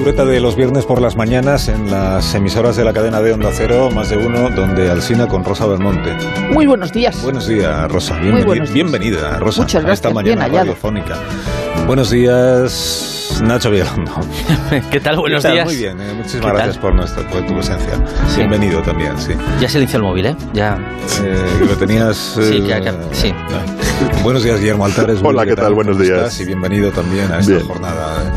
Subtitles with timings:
[0.00, 3.50] Cultureta de los viernes por las mañanas en las emisoras de la cadena de Onda
[3.52, 6.16] Cero, más de uno, donde Alcina con Rosa Belmonte.
[6.50, 7.20] Muy buenos días.
[7.22, 8.14] Buenos días, Rosa.
[8.14, 8.90] Muy Bienveni- buenos días.
[8.90, 11.16] bienvenida, Rosa, Muchas a esta gracias, mañana bien radiofónica.
[11.86, 14.12] Buenos días, Nacho Vigalondo.
[14.90, 15.18] ¿Qué tal?
[15.18, 15.52] Buenos ¿Qué tal?
[15.56, 15.66] días.
[15.66, 17.92] Muy bien, eh, muchísimas ¿Qué gracias por, nuestra, por tu presencia.
[18.28, 18.36] Sí.
[18.38, 19.32] Bienvenido también, sí.
[19.60, 20.36] Ya silencio el móvil, ¿eh?
[20.54, 20.78] Ya.
[21.22, 22.16] Eh, que lo tenías...
[22.40, 23.34] Sí, eh, que- que- sí.
[24.22, 25.18] Buenos días, Guillermo Altares.
[25.22, 25.74] Hola, ¿qué tal?
[25.74, 26.18] Buenos ¿Cómo días.
[26.20, 26.40] estás?
[26.40, 27.66] Y bienvenido también a esta Bien.
[27.66, 28.32] jornada.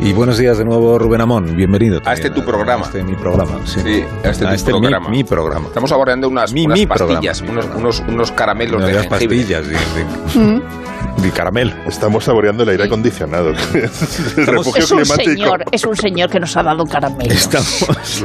[0.00, 1.54] Y buenos días de nuevo, Rubén Amón.
[1.56, 2.00] Bienvenido.
[2.04, 2.82] A este tu programa.
[2.84, 3.80] A este mi programa, sí.
[3.80, 5.08] Sí, a este tu mi- programa.
[5.08, 5.68] Mi, programa.
[5.68, 9.74] Estamos saboreando unas, Mi- unas mi pastillas, unos, unos, unos caramelos No de pastillas de,
[9.74, 10.60] de-
[11.22, 11.72] de caramelo.
[11.86, 13.50] Estamos saboreando el aire acondicionado.
[13.74, 15.30] el refugio Es un climático.
[15.30, 17.32] señor, es un señor que nos ha dado caramelo.
[17.32, 17.86] Estamos...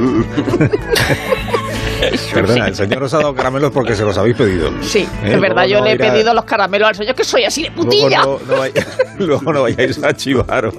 [2.32, 4.70] Perdona, el señor os ha dado caramelos porque se los habéis pedido.
[4.82, 7.14] Sí, Eh, es verdad, luego yo no le he a- pedido los caramelos al señor,
[7.14, 8.22] que soy así de Luego putilla.
[8.22, 8.62] no, no
[9.26, 10.74] luego no vayáis a chivaros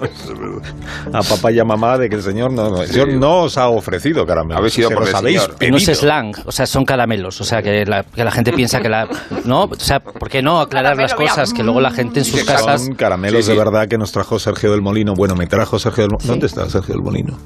[1.13, 3.57] a papá y a mamá de que el señor no, no, el señor no os
[3.57, 4.57] ha ofrecido caramelos.
[4.59, 5.57] Habéis ido se por los el habéis señor.
[5.57, 5.71] pedido.
[5.71, 7.41] No es slang, o sea, son caramelos.
[7.41, 9.07] O sea, que la, que la gente piensa que la.
[9.45, 9.63] ¿No?
[9.63, 11.49] O sea, ¿por qué no aclarar las cosas?
[11.49, 12.83] mira, Que luego la gente en sus casas.
[12.85, 13.57] Son caramelos Sí, sí.
[13.57, 15.13] de verdad que nos trajo Sergio del Molino.
[15.15, 16.29] Bueno, me trajo Sergio del Molino.
[16.31, 17.37] ¿Dónde está Sergio del Molino?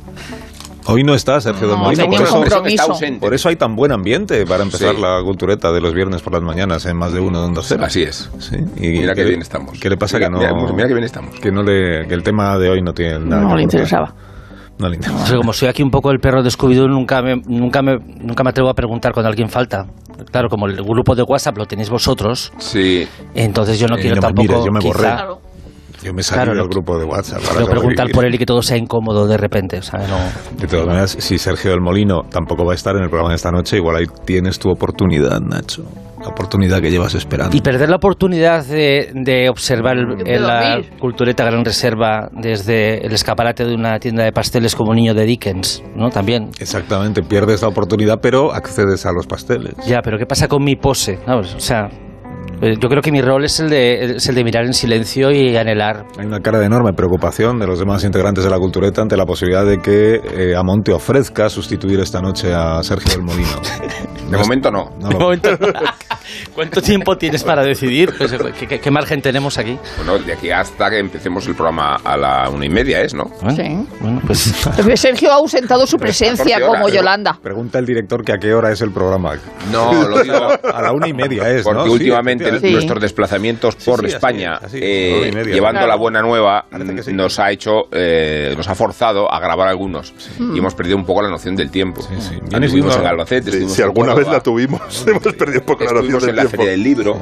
[0.85, 2.67] Hoy no está Sergio del No, tenía Por eso, compromiso.
[2.67, 3.19] Está ausente.
[3.19, 5.01] por eso hay tan buen ambiente para empezar Sí.
[5.01, 7.83] la cultureta de los viernes por las mañanas en más de uno de Onda Cero.
[7.85, 8.29] Así es.
[8.39, 9.79] Sí, y Mira qué que- bien estamos.
[9.79, 10.39] ¿Qué le pasa Mira- que no?
[10.39, 11.39] mira, mira qué bien estamos.
[11.39, 13.41] Que, no le, que el tema de hoy no tiene nada.
[13.43, 14.13] que No le interesaba.
[14.79, 15.23] No le interesa.
[15.23, 17.99] O sea, como soy aquí un poco el perro de Scooby-Doo, nunca me, nunca, me,
[17.99, 19.85] nunca me atrevo a preguntar cuando alguien falta.
[20.31, 23.07] Claro, como el grupo de WhatsApp lo tenéis vosotros, Sí.
[23.35, 24.47] entonces yo no Eh, quiero no me tampoco.
[24.47, 25.01] mires, yo me quizá, borré.
[25.09, 25.41] Claro.
[26.03, 27.41] Yo me salí Claro, del no- grupo de WhatsApp.
[27.41, 29.77] para preguntar por él y que todo sea incómodo de repente.
[29.77, 30.17] O sea, no.
[30.59, 33.35] De todas maneras, si Sergio del Molino tampoco va a estar en el programa de
[33.37, 35.83] esta noche, igual ahí tienes tu oportunidad, Nacho.
[36.21, 37.53] La oportunidad que llevas esperando.
[37.55, 43.65] Y perder la oportunidad de, de observar en la cultureta Gran Reserva desde el escaparate
[43.65, 46.09] de una tienda de pasteles como niño de Dickens, ¿no?
[46.11, 46.49] También.
[46.59, 49.73] Exactamente, pierdes la oportunidad, pero accedes a los pasteles.
[49.85, 51.19] Ya, pero ¿qué pasa con mi pose?
[51.25, 51.55] ¿Sabes?
[51.55, 51.89] O sea,
[52.79, 55.55] yo creo que mi rol es el de, es el de mirar en silencio y
[55.55, 56.05] anhelar.
[56.17, 59.25] Hay una cara de enorme preocupación de los demás integrantes de la cultureta ante la
[59.25, 63.49] posibilidad de que eh, Amonte ofrezca sustituir esta noche a Sergio del Molino.
[64.33, 64.89] De momento no.
[64.99, 65.49] No De lo- momento,
[66.55, 68.11] ¿Cuánto tiempo tienes para decidir?
[68.17, 69.77] Pues, ¿qué, qué- qué margen tenemos aquí?
[69.97, 73.25] Bueno, de aquí hasta que empecemos el programa a la una y media es, ¿no?
[73.41, 73.87] Bueno, Sí.
[73.99, 74.39] bueno, pues
[74.95, 76.89] Sergio ha ausentado su presencia 14 horas, como.
[76.93, 77.37] Yolanda.
[77.43, 79.33] Pregunta el director que a qué hora es el programa.
[79.71, 80.35] No, lo digo
[80.73, 82.71] A la una y media es, porque últimamente Sí.
[82.71, 85.53] nuestros desplazamientos por sí, España, así, eh, media.
[85.53, 85.87] llevando Claro.
[85.87, 86.65] la buena nueva,
[87.03, 87.13] sí.
[87.13, 91.21] nos ha hecho, eh, nos ha forzado a grabar algunos y hemos perdido un poco
[91.21, 92.01] la noción del tiempo.
[92.01, 92.35] Sí, sí.
[92.49, 95.65] Viene Estuvimos en Albacete, Sí, estuvimos si en alguna vez la tuvimos, hemos perdido un
[95.65, 96.57] poco la noción del en la tiempo.
[96.57, 97.17] Feria del Libro.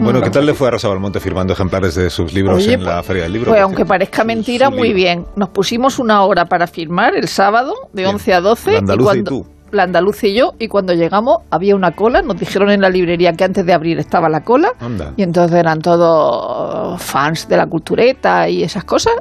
[0.00, 2.84] Bueno, ¿qué tal le fue a Rosa Belmonte firmando ejemplares de sus libros Oye, en
[2.84, 3.50] la Feria del Libro?
[3.50, 4.94] Pues aunque parezca mentira, muy libro.
[4.96, 5.26] bien.
[5.34, 8.14] Nos pusimos una hora para firmar el sábado de Bien.
[8.14, 8.72] 11 a 12.
[8.74, 9.46] La andaluza y cuando, tú.
[9.70, 10.52] La andaluza y yo.
[10.58, 12.22] Y cuando llegamos había una cola.
[12.22, 14.72] Nos dijeron en la librería que antes de abrir estaba la cola.
[14.80, 15.12] Anda.
[15.16, 19.14] Y entonces eran todos fans de la cultureta y esas cosas.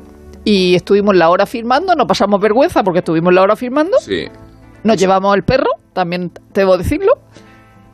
[0.43, 1.95] Y estuvimos la hora firmando.
[1.95, 3.97] No pasamos vergüenza porque estuvimos la hora firmando.
[3.99, 4.27] Sí.
[4.83, 7.13] Nos llevamos el perro, también debo decirlo,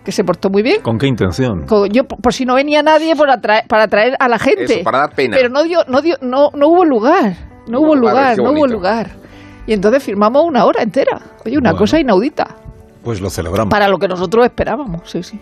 [0.06, 0.81] que se portó muy bien.
[0.81, 1.66] ¿Con qué intención?
[1.89, 4.66] Yo, por por si no venía nadie por atraer, para atraer a la gente.
[4.66, 5.36] Eso, para dar pena.
[5.36, 7.36] Pero no dio, no dio, no, no hubo lugar.
[7.68, 9.23] No hubo lugar, no hubo lugar.
[9.65, 11.21] Y entonces firmamos una hora entera.
[11.45, 11.80] Oye, una Bueno.
[11.83, 12.56] cosa inaudita.
[13.04, 13.69] Pues lo celebramos.
[13.69, 15.39] Para lo que nosotros esperábamos, sí, sí.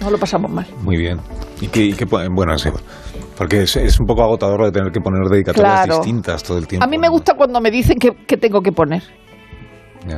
[0.00, 0.66] No lo pasamos mal.
[0.82, 1.20] Muy bien.
[1.60, 2.54] ¿Y qué, y po- bueno.
[3.36, 5.96] Porque es, es un poco agotador de tener que poner dedicatorias Claro.
[5.96, 6.84] distintas todo el tiempo.
[6.84, 9.02] A mí me gusta cuando me dicen que, que tengo que poner.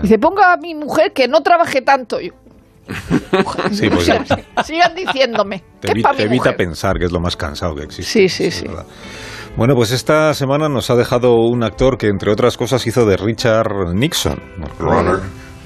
[0.02, 2.20] Dice, ponga a mi mujer que no trabaje tanto.
[2.20, 2.32] Yo,
[3.73, 5.62] Sí, pues Sigan- sigan diciéndome.
[5.81, 8.11] te, que evita pensar, que es lo más cansado que existe.
[8.12, 8.67] Sí, sí, sí.
[8.69, 8.87] verdad.
[9.58, 13.16] Bueno, pues esta semana nos ha dejado un actor que, entre otras cosas, hizo de
[13.16, 14.40] Richard Nixon.
[14.78, 15.20] Your Honor,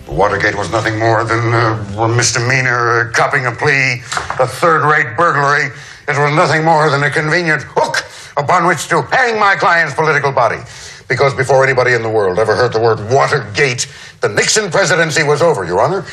[0.09, 4.01] Watergate was nothing more than a misdemeanor, uh, copping a plea,
[4.41, 5.67] a third-rate burglary.
[6.09, 8.03] It was nothing more than a convenient hook
[8.39, 10.63] upon which to hang my client's political body.
[11.07, 13.87] Because before anybody in the world ever heard the word Watergate,
[14.23, 16.07] the Nixon presidency was over, Your Honor.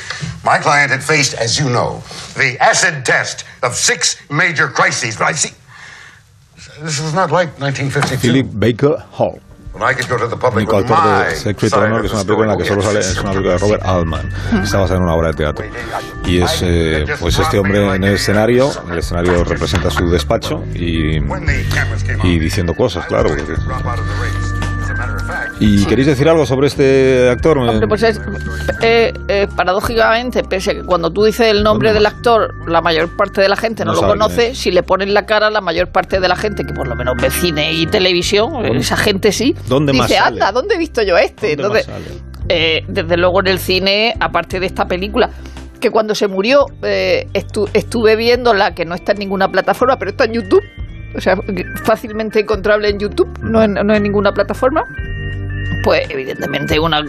[0.43, 2.03] My client had faced, as you know,
[2.35, 5.15] the acid test of six major crises.
[5.15, 5.53] But I see,
[8.21, 9.39] Philip Baker Hall.
[10.57, 10.87] Único my
[11.29, 13.53] de Secret Honor, que es una película en la que solo sale, es una película
[13.53, 14.29] de Robert Altman.
[14.63, 15.65] Está basada en una obra de teatro.
[16.25, 21.19] Y es, eh, pues este hombre en el escenario, el escenario representa su despacho y,
[22.23, 23.29] y diciendo cosas, claro.
[23.29, 23.53] porque-
[25.59, 27.57] ¿Y queréis decir algo sobre este actor?
[27.57, 28.19] Hombre, pues es,
[28.81, 33.15] eh, eh, paradójicamente, pese a que cuando tú dices el nombre del actor, la mayor
[33.17, 35.91] parte de la gente no, No lo conoce, si le ponen la cara, la mayor
[35.91, 39.53] parte de la gente, que por lo menos ve cine y televisión, esa gente sí,
[39.67, 40.35] dónde más dice, sale?
[40.35, 41.56] anda, ¿dónde he visto yo este?
[41.57, 45.29] ¿Dónde Entonces, más eh, desde luego en el cine, aparte de esta película,
[45.81, 50.12] que cuando se murió eh, estu- estuve viéndola, que no está en ninguna plataforma, pero
[50.12, 50.63] está en YouTube,
[51.15, 51.35] o sea,
[51.83, 54.83] fácilmente encontrable en YouTube, no en, no en ninguna plataforma,
[55.83, 57.01] pues evidentemente una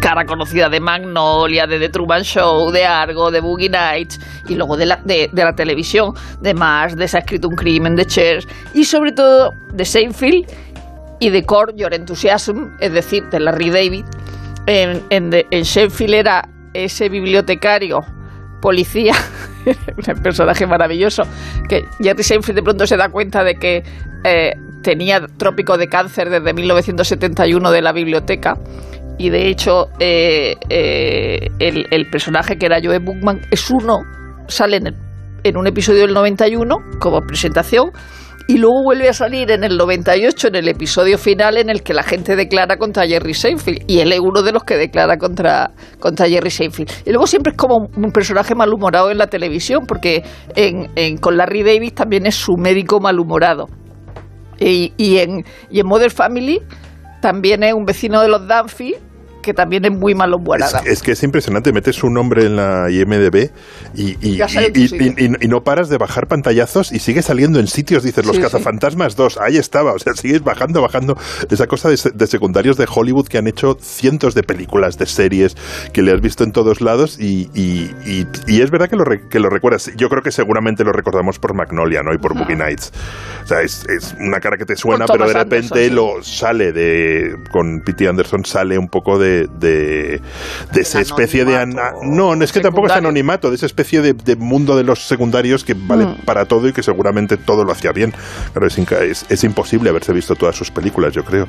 [0.00, 4.76] cara conocida de Magnolia, de The Truman Show, de Argo, de Boogie Nights y luego
[4.76, 8.04] de la, de, de la televisión, de Mars, de Se ha escrito un crimen, de
[8.04, 10.44] Cheers y sobre todo de Seinfeld
[11.20, 14.04] y de Core Your Enthusiasm, es decir, de Larry David.
[14.66, 18.00] En, en, de- Seinfeld era ese bibliotecario,
[18.60, 19.14] policía,
[19.64, 21.22] un personaje maravilloso,
[21.68, 23.82] que Jerry Seinfeld de pronto se da cuenta de que
[24.24, 24.52] eh,
[24.84, 28.54] tenía trópico de cáncer desde 1971 de la biblioteca.
[29.18, 33.98] Y de hecho, eh, eh, el, el personaje que era Joe Bookman es uno,
[34.46, 34.96] sale en, el-
[35.44, 37.90] en un episodio del 91 como presentación
[38.46, 41.94] y luego vuelve a salir en el 98 en el episodio final en el que
[41.94, 45.70] la gente declara contra Jerry Seinfeld y él es uno de los que declara contra,
[46.00, 46.90] contra Jerry Seinfeld.
[47.06, 50.22] Y luego siempre es como un personaje malhumorado en la televisión porque
[50.56, 53.66] en, en- con Larry Davis también es su médico malhumorado.
[54.58, 56.62] Y, y en, y en Mother Family
[57.20, 58.96] también es un vecino de los Dunphy
[59.44, 60.78] que también es muy malhumorado.
[60.84, 63.50] Es, es que es impresionante, metes su nombre en la IMDB
[63.94, 68.34] y, y, y- no paras de bajar pantallazos y sigue saliendo en sitios, dices, los
[68.36, 68.48] Sí, sí.
[68.48, 71.16] cazafantasmas 2, ahí estaba, o sea, sigues bajando, bajando.
[71.50, 75.56] Esa cosa de, de secundarios de Hollywood que han hecho cientos de películas, de series,
[75.92, 79.04] que le has visto en todos lados y, y- y- y es verdad que lo,
[79.04, 79.90] re- que lo recuerdas.
[79.96, 82.12] Yo creo que seguramente lo recordamos por Magnolia, ¿no?
[82.14, 82.92] Y por Boogie Nights.
[83.44, 85.90] O sea, es, es una cara que te suena, pero de repente Anderson, sí.
[85.90, 88.08] lo sale de con P.T.
[88.08, 90.20] Anderson sale un poco de, de,
[90.72, 94.00] de esa especie de ana- no no es que tampoco es anonimato de esa especie
[94.00, 96.24] de, de mundo de los secundarios que vale Mm.
[96.24, 98.12] para todo y que seguramente todo lo hacía bien
[98.52, 101.46] pero es, es, es imposible haberse visto todas sus películas yo creo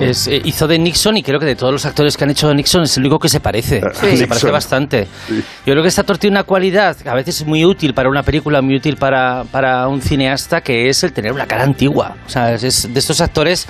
[0.00, 2.48] Es, eh, hizo de Nixon y creo que de todos los actores que han hecho
[2.48, 3.80] de Nixon es el único que se parece.
[4.00, 4.16] Sí.
[4.16, 5.06] Se parece bastante.
[5.28, 5.42] Sí.
[5.66, 8.08] Yo creo que este actor tiene una cualidad que a veces es muy útil para
[8.08, 12.16] una película, muy útil para, para un cineasta, que es el tener una cara antigua.
[12.26, 13.66] O sea, es- es de estos actores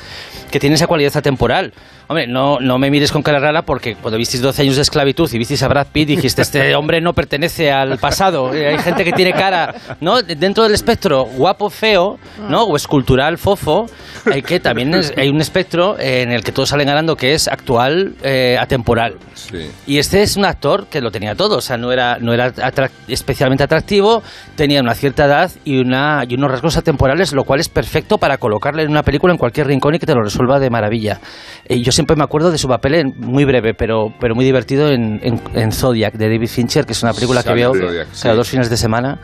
[0.51, 1.73] que tienen esa cualidad atemporal.
[2.07, 5.29] Hombre, no, no me mires con cara rara porque cuando visteis 12 años de esclavitud
[5.33, 8.53] y visteis a Brad Pitt dijiste, este hombre no pertenece al pasado.
[8.55, 10.21] Eh, Hay gente que tiene cara, ¿no?
[10.23, 12.19] Dentro del espectro guapo, feo,
[12.49, 12.65] ¿no?
[12.65, 13.87] O escultural, fofo,
[14.31, 17.49] hay que también es- hay un espectro en el que todos salen ganando que es
[17.49, 19.15] actual, eh, atemporal.
[19.35, 19.71] Sí.
[19.87, 22.53] Y este es un actor que lo tenía todo, o sea, no era, no era
[22.55, 24.23] atrac- especialmente atractivo,
[24.57, 28.37] tenía una cierta edad y, una, y unos rasgos atemporales, lo cual es perfecto para
[28.37, 31.21] colocarle en una película en cualquier rincón y que te lo resuelva de maravilla.
[31.67, 34.91] Eh, yo siempre me acuerdo de su papel, en- muy breve, pero, pero muy divertido,
[34.91, 37.81] en, en, en Zodiac, de David Fincher, que es una película que veo sí.
[38.23, 39.19] cada dos fines de semana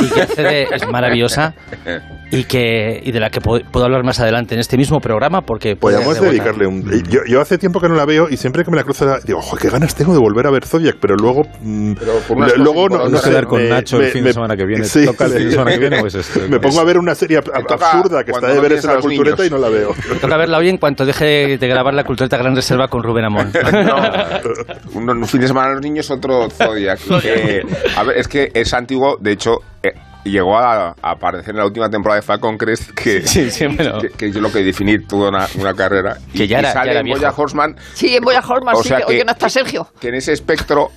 [0.00, 1.54] y que hace de- es maravillosa
[2.34, 5.40] y, que, y de la que puedo, puedo hablar más adelante en este mismo programa
[5.42, 5.76] porque...
[5.76, 8.64] podríamos de dedicarle un eh, yo, yo hace tiempo que no la veo y siempre
[8.64, 11.16] que me la cruzo digo ojo qué ganas tengo de volver a ver Zodiac pero
[11.16, 14.32] luego mm, Pero luego no, no quedar con me- Nacho el me- fin de me-
[14.34, 14.84] semana que viene.
[14.84, 15.52] sí, ¿Toca el fin de sí.
[15.52, 16.00] semana que viene?
[16.00, 18.84] Pues este, me pongo a ver una serie Me absurda que está de no tienes
[18.84, 19.46] en la cultureta niños.
[19.46, 22.54] y no la veo Toca verla hoy en cuanto deje de grabar la cultureta Gran
[22.56, 23.52] Reserva con Rubén Amón.
[24.94, 26.98] un, un fin de semana a los niños, otro Zodiac.
[27.24, 27.62] Eh,
[27.96, 29.92] a ver, es que es antiguo, de hecho, eh,
[30.30, 33.98] llegó a, a aparecer en la última temporada de Falcon Crest, que, Sí, sí, bueno.
[34.00, 36.16] que, que es lo que definir toda una, una carrera.
[36.32, 37.06] Que ya y era- sale ya era en.
[37.08, 39.88] Boya Horseman, Sí, en Boya Horseman, O sí, sea que, que- oye, no está Sergio.
[40.00, 40.90] que en ese espectro.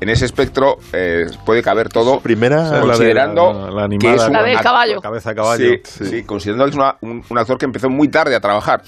[0.00, 2.18] En ese espectro eh, puede caber todo.
[2.20, 4.94] primera la de considerando la- la que animada, es un La del caballo.
[4.96, 5.64] La cabeza de caballo.
[5.84, 8.82] Sí, sí, considerando que es una- un, un actor que empezó muy tarde a trabajar.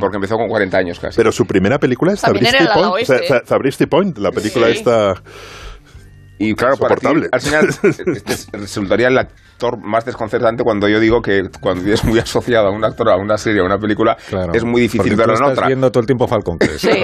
[0.00, 1.16] Porque empezó con 40 años casi.
[1.16, 2.32] pero su primera película es ala
[2.74, 4.72] Point oeste, Point la película Sí.
[4.78, 5.14] esta
[6.38, 11.22] Y claro, para ti, al final este resultaría el actor más desconcertante cuando yo digo
[11.22, 14.52] que cuando es muy asociado a un actor, a una serie, a una película, Claro.
[14.52, 15.66] es muy difícil verlo en estás otra.
[15.68, 16.78] viendo todo el tiempo Falcon Crest.
[16.80, 16.90] Sí.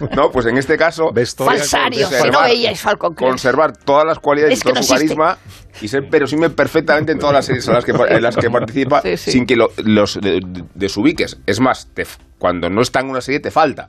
[0.00, 3.30] No, no, pues en este caso, Falsario, que no veíais Falcon Crest.
[3.30, 5.14] conservar todas las cualidades Es que todo no su existe.
[5.16, 5.38] carisma
[5.80, 9.02] y ser verosímil perfectamente en todas las series en las que, en las que participa
[9.02, 9.30] Sí, sí.
[9.32, 11.38] sin que lo- los de- de- desubiques.
[11.46, 13.88] Es más, te f- cuando no está en una serie te falta.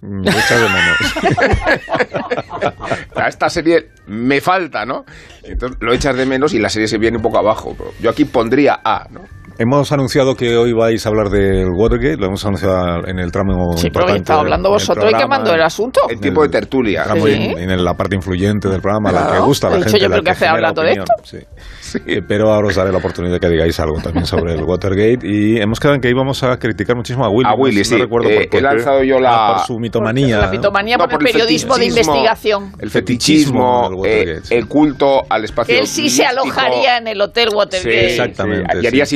[0.00, 0.96] Me echas de menos.
[3.16, 5.04] A esta serie me falta, ¿no?
[5.42, 7.76] Entonces lo echas de menos y la serie se viene un poco abajo.
[8.00, 9.22] Yo aquí pondría A, ¿no?
[9.60, 13.76] Hemos anunciado que hoy vais a hablar del Watergate, lo hemos anunciado en el tramo
[13.76, 16.00] Sí, pero estaba hablando vosotros y quemando el asunto.
[16.08, 17.04] El tiempo de tertulia.
[17.12, 17.32] Sí.
[17.32, 19.46] en, en la parte influyente del programa, la que Claro.
[19.46, 20.02] gusta a la He dicho gente.
[20.04, 21.14] yo, la pero ¿qué hace de opinión, esto?
[21.24, 21.38] sí.
[22.06, 25.20] Eh, Pero ahora os daré la oportunidad de que digáis algo también sobre el Watergate
[25.26, 27.48] y hemos quedado en que íbamos a criticar muchísimo a Willy.
[27.50, 27.96] A Willy, no sí.
[27.96, 28.60] recuerdo Eh, por, por he qué.
[28.60, 30.38] lanzado yo la- Ah, por su mitomanía.
[30.38, 32.72] La mitomanía por No, el periodismo de investigación.
[32.78, 35.74] El fetichismo, Watergate, eh, el culto al espacio.
[35.74, 38.06] Que él sí se alojaría en el Hotel Sí, Watergate.
[38.06, 39.10] Exactamente, sí, y haría sí.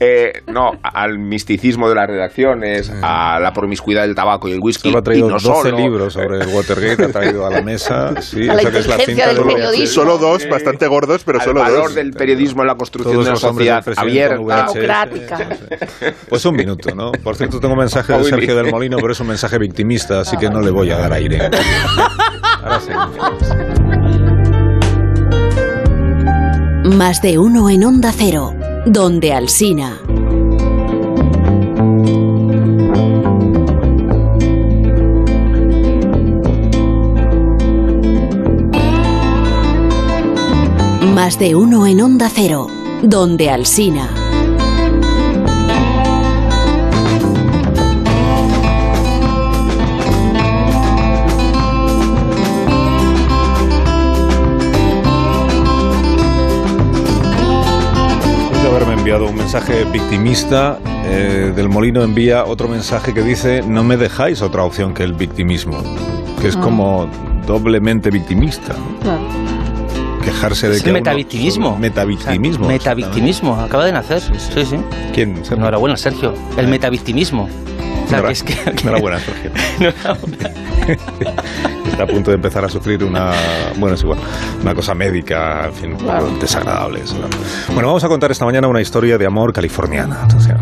[0.00, 4.88] Eh, no, al misticismo de las redacciones, a la promiscuidad del tabaco y el whisky.
[4.88, 5.76] Solo ha traído y no 12 solo.
[5.76, 8.20] libros sobre el Watergate, ha traído a la mesa.
[8.20, 9.86] Sí, A la que es la cinta del de periodismo.
[9.86, 11.94] Solo dos, bastante gordos, pero al solo valor dos.
[11.94, 14.36] del periodismo en la construcción Todos de una sociedad abierta.
[14.72, 15.48] Democrática.
[16.28, 17.12] Pues un minuto, ¿no?
[17.12, 18.24] Por cierto, tengo un mensaje de.
[18.24, 21.12] Sergio del Molino, pero es un mensaje victimista, así que no le voy a dar
[21.12, 21.40] aire.
[22.62, 22.92] Ahora sí.
[26.96, 28.54] Más de uno en Onda Cero,
[28.90, 30.00] donde Alsina.
[41.14, 42.68] Más de uno en Onda Cero,
[43.02, 44.17] donde Alsina.
[59.08, 64.42] Enviado un mensaje victimista, eh, del Molino envía otro mensaje que dice: No me dejáis
[64.42, 65.82] otra opción que el victimismo,
[66.42, 67.08] que es como
[67.46, 68.74] doblemente victimista.
[69.04, 69.18] ¿no?
[70.22, 70.90] Quejarse de Es que.
[70.90, 71.78] uno- metavictimismo.
[71.78, 72.66] Metavictimismo.
[72.66, 74.20] O sea, metavictimismo, acaba de nacer.
[74.20, 74.58] Sí, sí.
[74.60, 75.10] exactamente.
[75.14, 75.36] ¿Quién?
[75.36, 75.56] Sergio?
[75.56, 76.34] Enhorabuena, Sergio.
[76.58, 77.48] El metavictimismo.
[78.04, 79.50] O sea, que es que, Enhorabuena, Sergio.
[79.80, 80.50] Enhorabuena.
[81.98, 83.32] Está a punto de empezar a sufrir una.
[83.76, 84.20] Bueno, es igual.
[84.62, 87.00] Una cosa médica, en fin, un poco desagradable.
[87.00, 87.26] eso, ¿no?
[87.74, 90.22] Bueno, vamos a contar esta mañana una historia de amor californiana.
[90.22, 90.58] atención.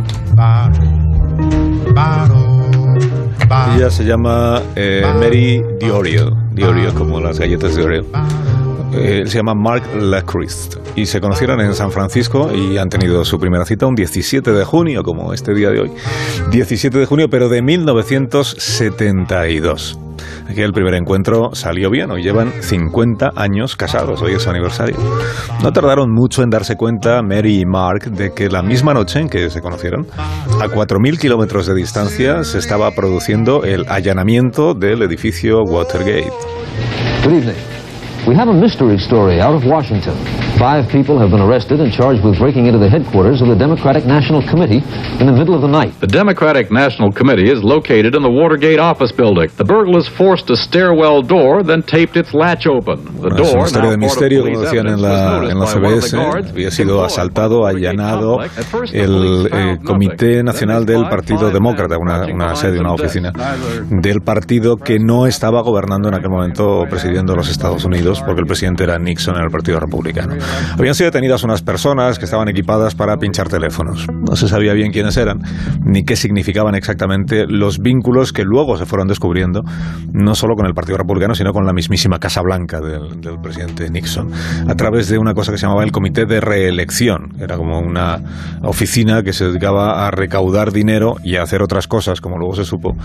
[3.77, 8.07] Ella se llama eh, Mary Diorio, Diorio como las galletas de Oreo.
[8.95, 13.27] Eh, Él se llama Mark Lachrist y se conocieron en San Francisco y han tenido
[13.27, 15.93] su primera cita un 17 de junio, como este día de hoy.
[16.51, 19.99] 17 de junio, pero de 1972.
[20.49, 24.97] Aquí el primer encuentro salió bien, hoy llevan 50 años casados, hoy es su aniversario.
[25.63, 29.29] No tardaron mucho en darse cuenta Mary y Mark de que la misma noche en
[29.29, 35.63] que se conocieron, a 4.000 kilómetros de distancia, se estaba produciendo el allanamiento del edificio
[35.63, 36.33] Watergate.
[37.25, 37.76] Good evening.
[38.27, 40.17] We have a mystery story out of Washington.
[40.59, 44.05] Five people have been arrested and charged with breaking into the headquarters of the Democratic
[44.05, 44.83] National Committee
[45.21, 45.93] in the middle of the night.
[46.01, 49.51] The Democratic National Committee is located in the Watergate office building.
[49.57, 53.05] The burglars forced a stairwell door, then taped its latch open.
[53.05, 56.17] The Bueno, es door, of misterio, como police decían en la, en CBS.
[56.17, 58.39] guards Había sido asaltado, allanado
[58.93, 60.43] el eh, Comité.
[60.43, 63.33] Nacional del Partido Demócrata, una, sede, una oficina
[63.91, 68.47] del partido que no estaba gobernando en aquel momento presidiendo los Estados Unidos, porque el
[68.47, 70.35] presidente era Nixon en el Partido Republicano.
[70.79, 74.07] Habían sido detenidas unas personas que estaban equipadas para pinchar teléfonos.
[74.09, 75.41] No se sabía bien quiénes eran,
[75.85, 79.63] ni qué significaban exactamente los vínculos que luego se fueron descubriendo,
[80.13, 83.89] no solo con el Partido Republicano, sino con la mismísima Casa Blanca del, del presidente
[83.91, 84.31] Nixon,
[84.69, 87.35] a través de una cosa que se llamaba el Comité de Reelección.
[87.39, 88.21] Era como una
[88.63, 92.65] oficina que se dedicaba a recaudar dinero y a hacer otras cosas, como luego se
[92.65, 92.97] supo,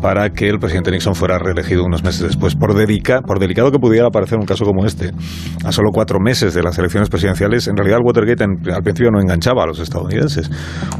[0.00, 2.54] para que el presidente Nixon fuera reelegido unos meses después.
[2.54, 5.12] Por, dedica, por delicado que pudiera parecer un caso como este,
[5.64, 9.10] a solo cuatro meses de las elecciones presidenciales, en realidad el Watergate en- al principio
[9.12, 10.50] no enganchaba a los estadounidenses.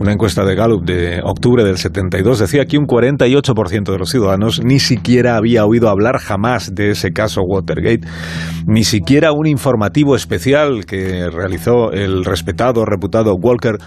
[0.01, 4.61] Una encuesta de Gallup de octubre del 72 decía que un 48% de los ciudadanos
[4.65, 8.07] ni siquiera había oído hablar jamás de ese caso Watergate,
[8.67, 13.79] ni siquiera un informativo especial que realizó el respetado, reputado Walker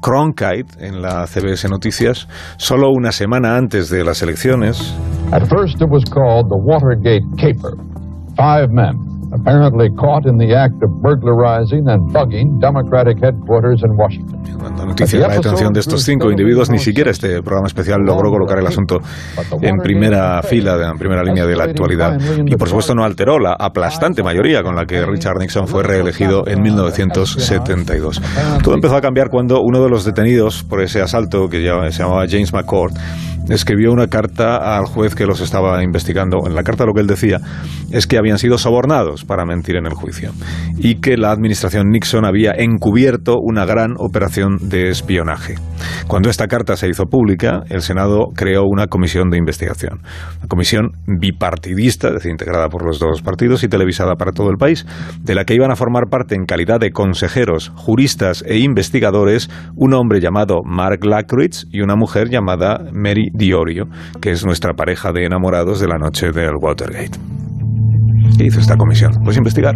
[0.00, 4.94] Cronkite en la CBS Noticias, solo una semana antes de las elecciones,
[5.30, 7.72] At first, it was called the Watergate Caper.
[8.38, 8.94] Five men,
[9.32, 14.38] apparently caught in the act of burglarizing and bugging Democratic headquarters in Washington.
[14.60, 18.30] Cuando noticia de la detención de estos cinco individuos, ni siquiera este programa especial logró
[18.30, 19.00] colocar el asunto
[19.60, 22.16] en primera fila, en primera línea de la actualidad.
[22.46, 26.46] Y por supuesto no alteró la aplastante mayoría con la que Richard Nixon fue reelegido
[26.46, 28.22] en 1972.
[28.62, 32.04] Todo empezó a cambiar cuando uno de los detenidos por ese asalto, que ya se
[32.04, 32.92] llamaba James McCord,
[33.48, 36.46] escribió una carta al juez que los estaba investigando.
[36.46, 37.40] En la carta lo que él decía
[37.90, 40.32] es que habían sido sobornados para mentir en el juicio
[40.76, 45.56] y que la administración Nixon había encubierto una gran operación de espionaje.
[46.06, 50.00] Cuando esta carta se hizo pública, el Senado creó una comisión de investigación,
[50.38, 54.56] una comisión bipartidista, es decir, integrada por los dos partidos y televisada para todo el
[54.56, 54.86] país,
[55.20, 59.94] de la que iban a formar parte en calidad de consejeros, juristas e investigadores un
[59.94, 63.88] hombre llamado Mark Lackridge y una mujer llamada Mary Diorio,
[64.20, 67.18] que es nuestra pareja de enamorados de la noche del Watergate.
[68.38, 69.10] ¿Qué hizo esta comisión?
[69.24, 69.74] Pues investigar,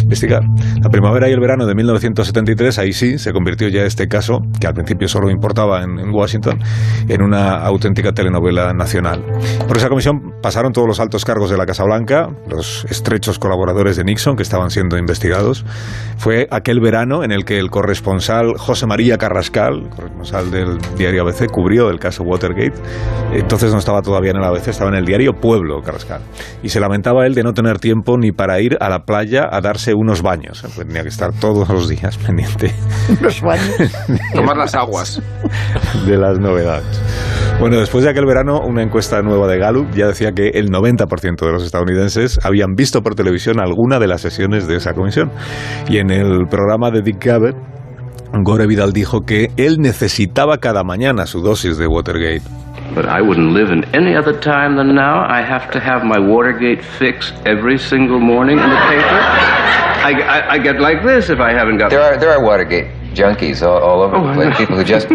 [0.00, 0.40] investigar.
[0.82, 4.66] La primavera y el verano de 1973, ahí sí, se convirtió ya este caso, que
[4.66, 6.58] al principio solo importaba en, en, Washington,
[7.06, 9.22] en una auténtica telenovela nacional.
[9.66, 13.96] Por esa comisión pasaron todos los altos cargos de la Casa Blanca, los estrechos colaboradores
[13.98, 15.66] de Nixon que estaban siendo investigados.
[16.16, 21.50] Fue aquel verano en el que el corresponsal José María Carrascal, corresponsal del diario ABC,
[21.50, 22.80] cubrió el caso Watergate.
[23.34, 26.22] Entonces no estaba todavía en el ABC, estaba en el diario Pueblo Carrascal.
[26.62, 29.60] Y se lamentaba él de no tener tiempo ni para ir a la playa a
[29.60, 30.62] darse unos baños.
[30.74, 32.72] Pues tenía que estar todos los días pendiente.
[33.20, 33.76] ¿Unos baños?
[34.34, 35.22] Tomar las aguas.
[36.06, 37.00] De las novedades.
[37.60, 41.44] Bueno, después de aquel verano, una encuesta nueva de Gallup ya decía que el 90%
[41.44, 45.30] de los estadounidenses habían visto por televisión alguna de las sesiones de esa comisión.
[45.88, 47.56] Y en el programa de Dick Cavett,
[48.44, 52.67] Gore Vidal dijo que él necesitaba cada mañana su dosis de Watergate.
[52.94, 55.24] But I wouldn't live in any other time than now.
[55.28, 59.20] I have to have my Watergate fix every single morning in the paper.
[60.00, 61.90] I, I, I get like this if I haven't got.
[61.90, 64.56] There are there are Watergate junkies all, all over the place.
[64.56, 65.08] People who just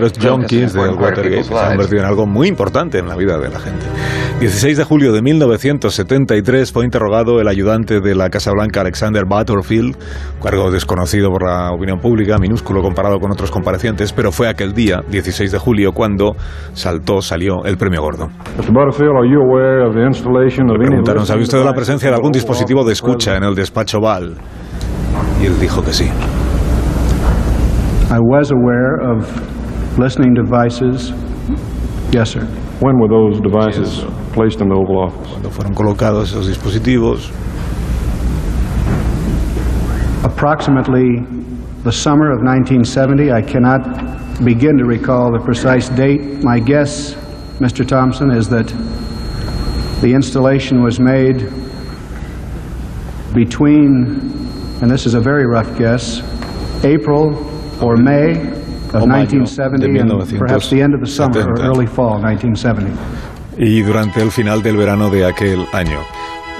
[0.00, 3.48] los junkies del Watergate se han convertido en algo muy importante en la vida de
[3.48, 3.86] la gente.
[4.40, 9.96] 16 de julio de 1973 fue interrogado el ayudante de la Casa Blanca Alexander Butterfield,
[10.42, 15.02] cargo desconocido por la opinión pública, minúsculo comparado con otros comparecientes, pero fue aquel día,
[15.08, 16.34] 16 de julio, cuando
[16.72, 18.28] saltó, salió el premio gordo.
[20.88, 24.34] Preguntaron, ¿sabe usted de la presencia de algún dispositivo de escucha en el despacho Val?
[25.40, 26.10] Y él dijo que sí.
[28.10, 31.10] I was aware of listening devices.
[32.12, 32.44] Yes, sir.
[32.80, 35.30] When were those devices placed in the Oval Office?
[35.30, 37.30] Cuando fueron colocados esos dispositivos.
[40.24, 41.44] Approximately
[41.84, 43.30] the summer of 1970.
[43.30, 46.42] I cannot begin to recall the precise date.
[46.42, 47.12] My guess,
[47.60, 47.86] Mr.
[47.86, 48.68] Thompson, is that
[50.00, 51.50] the installation was made
[53.34, 54.32] between,
[54.80, 56.22] and this is a very rough guess,
[56.84, 57.34] April
[57.80, 58.32] or May
[58.92, 62.90] of 1970 and perhaps the end of the summer or early fall 1970.
[63.56, 66.00] Y durante el final del verano de aquel año.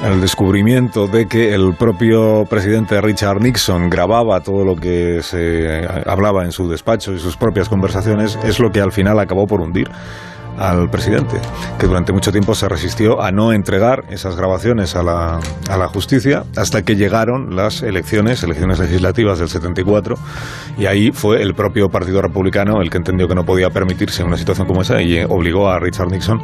[0.02, 6.44] El descubrimiento de que el propio presidente Richard Nixon grababa todo lo que se hablaba
[6.44, 9.88] en su despacho y sus propias conversaciones es lo que al final acabó por hundir
[10.58, 11.36] al presidente,
[11.78, 15.88] que durante mucho tiempo se resistió a no entregar esas grabaciones a la, a la
[15.88, 20.16] justicia hasta que llegaron las elecciones, elecciones legislativas del 74,
[20.78, 24.36] y ahí fue el propio Partido Republicano el que entendió que no podía permitirse una
[24.36, 26.42] situación como esa y obligó a Richard Nixon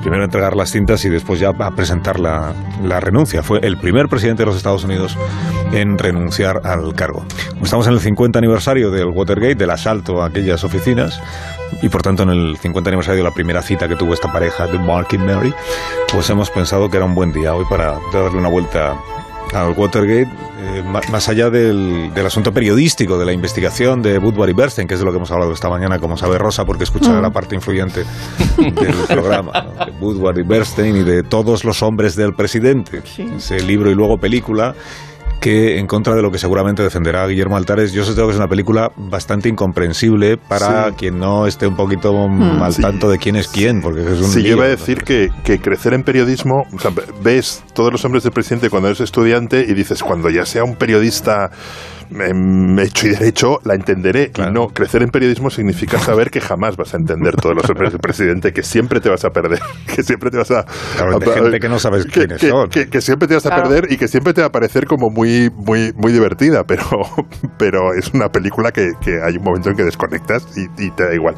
[0.00, 2.52] primero a entregar las cintas y después ya a presentar la,
[2.84, 3.42] la renuncia.
[3.42, 5.16] Fue el primer presidente de los Estados Unidos
[5.72, 7.24] en renunciar al cargo.
[7.62, 11.20] Estamos en el 50 aniversario del Watergate, del asalto a aquellas oficinas,
[11.82, 14.66] y por tanto en el 50 aniversario de la primera cita que tuvo esta pareja
[14.66, 15.54] de Mark y Mary,
[16.12, 18.96] pues hemos pensado que era un buen día hoy para darle una vuelta
[19.54, 20.28] al Watergate,
[20.60, 24.94] eh, más allá del, del, asunto periodístico, de la investigación de Woodward y Bernstein, que
[24.94, 27.22] es de lo que hemos hablado esta mañana, como sabe Rosa, porque escucha mm.
[27.22, 28.04] la parte influyente
[28.58, 29.86] del programa, ¿no?
[29.86, 33.26] de Woodward y Bernstein y de todos los hombres del presidente, sí.
[33.36, 34.74] ese libro y luego película
[35.40, 38.48] que en contra de lo que seguramente defenderá Guillermo Altares, yo sé que es una
[38.48, 40.94] película bastante incomprensible para sí.
[40.98, 42.62] quien no esté un poquito mm.
[42.62, 45.04] al tanto de quién es quién, porque es un Sí, lío, yo iba a decir
[45.04, 46.90] que, que, crecer en periodismo, o sea,
[47.22, 50.76] ves todos los hombres del presidente cuando eres estudiante y dices, cuando ya sea un
[50.76, 51.50] periodista
[52.10, 54.30] en hecho y derecho la entenderé.
[54.36, 57.92] Y no, crecer en periodismo significa saber que jamás vas a entender todos los errores
[57.92, 59.58] del presidente, que siempre te vas a perder,
[59.94, 60.64] que siempre te vas a...
[60.96, 62.68] Claro, hay gente que no sabes que, quiénes que- son.
[62.68, 63.70] que- que siempre te vas a Claro.
[63.70, 66.82] perder y que siempre te va a parecer como muy, muy, muy divertida, pero,
[67.58, 71.04] pero es una película que, que hay un momento en que desconectas y, y te
[71.04, 71.34] da igual.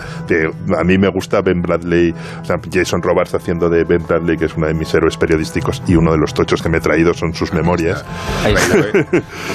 [0.78, 4.46] A mí me gusta Ben Bradley, o sea, Jason Robards haciendo de Ben Bradley, que
[4.46, 7.14] es uno de mis héroes periodísticos y uno de los tochos que me he traído
[7.14, 8.04] son sus memorias.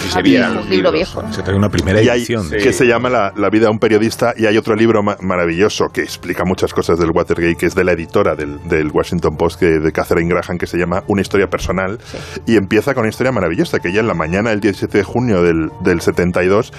[0.03, 1.04] si se vieran los un libro libros.
[1.13, 1.33] Viejo.
[1.33, 2.49] Se trae una primera Y hay- edición.
[2.49, 5.85] que se llama la, La vida de un periodista y hay otro libro ma- maravilloso
[5.93, 9.59] que explica muchas cosas del Watergate que es de la editora del, del Washington Post
[9.59, 11.99] que, de Catherine Graham que se llama Una historia personal
[12.45, 15.41] y empieza con una historia maravillosa que ya en la mañana del 17 de junio
[15.41, 16.71] del, del 72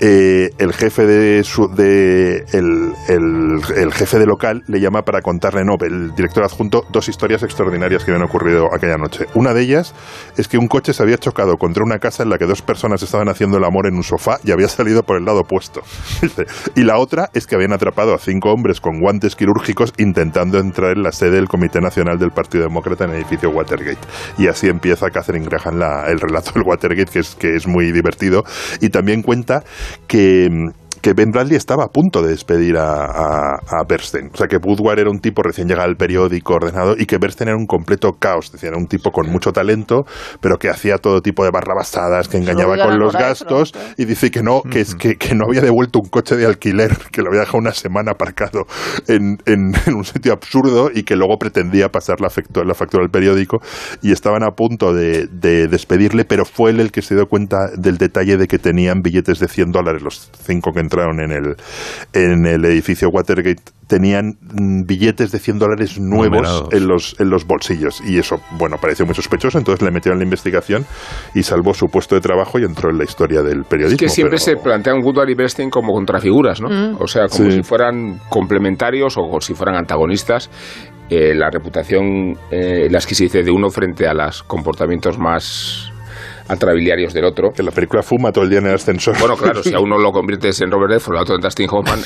[0.00, 5.20] eh, el jefe de, su, de el, el- el jefe de local le llama para
[5.20, 9.62] contarle no el director adjunto dos historias extraordinarias que habían ocurrido aquella noche una de
[9.62, 9.94] ellas
[10.36, 13.02] es que un coche se había chocado contra una casa en la que dos personas
[13.02, 15.82] estaban haciendo el en un sofá y había salido por el lado opuesto.
[16.76, 20.96] Y la otra es que habían atrapado a cinco hombres con guantes quirúrgicos intentando entrar
[20.96, 23.98] en la sede del Comité Nacional del Partido Demócrata en el edificio Watergate.
[24.38, 27.92] Y así empieza Catherine Graham la- el relato del Watergate, que es, que es muy
[27.92, 28.44] divertido.
[28.80, 29.62] Y también cuenta
[30.06, 30.48] que
[31.04, 34.30] que Ben Bradley estaba a punto de despedir a, a, a Bernstein.
[34.32, 37.48] O sea, que Woodward era un tipo recién llegado al periódico, ordenado, y que Bernstein
[37.48, 38.50] era un completo caos.
[38.50, 40.04] Decía, era un tipo con mucho talento,
[40.40, 44.42] pero que hacía todo tipo de barrabasadas, que engañaba con los gastos, y dice que
[44.42, 47.40] no, que, es, que, que no había devuelto un coche de alquiler, que lo había
[47.40, 48.64] dejado una semana aparcado
[49.06, 53.04] en, en- en un sitio absurdo y que luego pretendía pasar la, factu- la factura
[53.04, 53.58] al periódico
[54.00, 57.66] y estaban a punto de, de despedirle, pero fue él el que se dio cuenta
[57.76, 61.56] del detalle de que tenían billetes de 100 dólares, los cinco que entraron en el,
[62.12, 67.46] en el edificio Watergate tenían mm, billetes de 100 dólares nuevos en los, en los
[67.46, 70.86] bolsillos y eso, bueno, pareció muy sospechoso, entonces le metieron en la investigación
[71.34, 73.96] y salvó su puesto de trabajo y entró en la historia del periodismo.
[73.96, 76.68] Es que siempre pero- se plantean Woodward y Bernstein como contrafiguras, ¿no?
[76.68, 76.96] Mm.
[77.00, 77.56] O sea, como Sí.
[77.58, 80.50] si fueran complementarios o si fueran antagonistas.
[81.10, 85.92] Eh, la reputación, eh, las que se dice de uno frente a los comportamientos más
[86.48, 87.50] atrabiliarios del otro.
[87.52, 89.18] Que la película fuma todo el día en el ascensor.
[89.18, 92.00] Bueno, claro, si a uno lo conviertes en Robert Redford, al otro en Dustin Hoffman,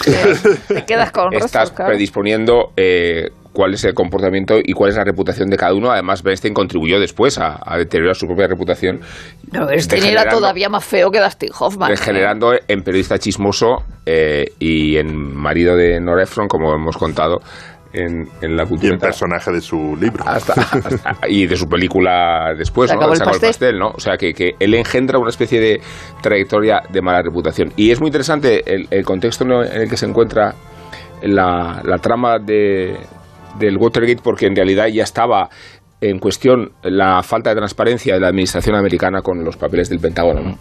[0.69, 5.49] Te quedas con estás predisponiendo eh, cuál es el comportamiento y cuál es la reputación
[5.51, 5.91] de cada uno.
[5.91, 9.01] Además, Bernstein contribuyó después a, a deteriorar su propia reputación.
[9.53, 11.91] No, este era todavía más feo que Dustin Hoffman.
[11.91, 17.41] degenerando en periodista chismoso eh, y en marido de Nora Ephron, como hemos contado
[17.93, 18.95] en, en la y cultura.
[18.95, 20.23] en personaje de su libro.
[20.27, 23.01] Hasta- hasta- y de su película después, Se ¿no?
[23.01, 23.79] acabó el pastel.
[23.79, 23.89] ¿no?
[23.91, 25.81] O sea, que, que él engendra una especie de
[26.23, 27.73] trayectoria de mala reputación.
[27.77, 30.55] Y es muy interesante el, el contexto en el que se encuentra
[31.23, 32.97] la, la trama de,
[33.59, 35.49] del Watergate, porque en realidad ya estaba
[36.01, 40.43] en cuestión la falta de transparencia de la administración americana con los papeles del Pentágono,
[40.43, 40.59] ¿no?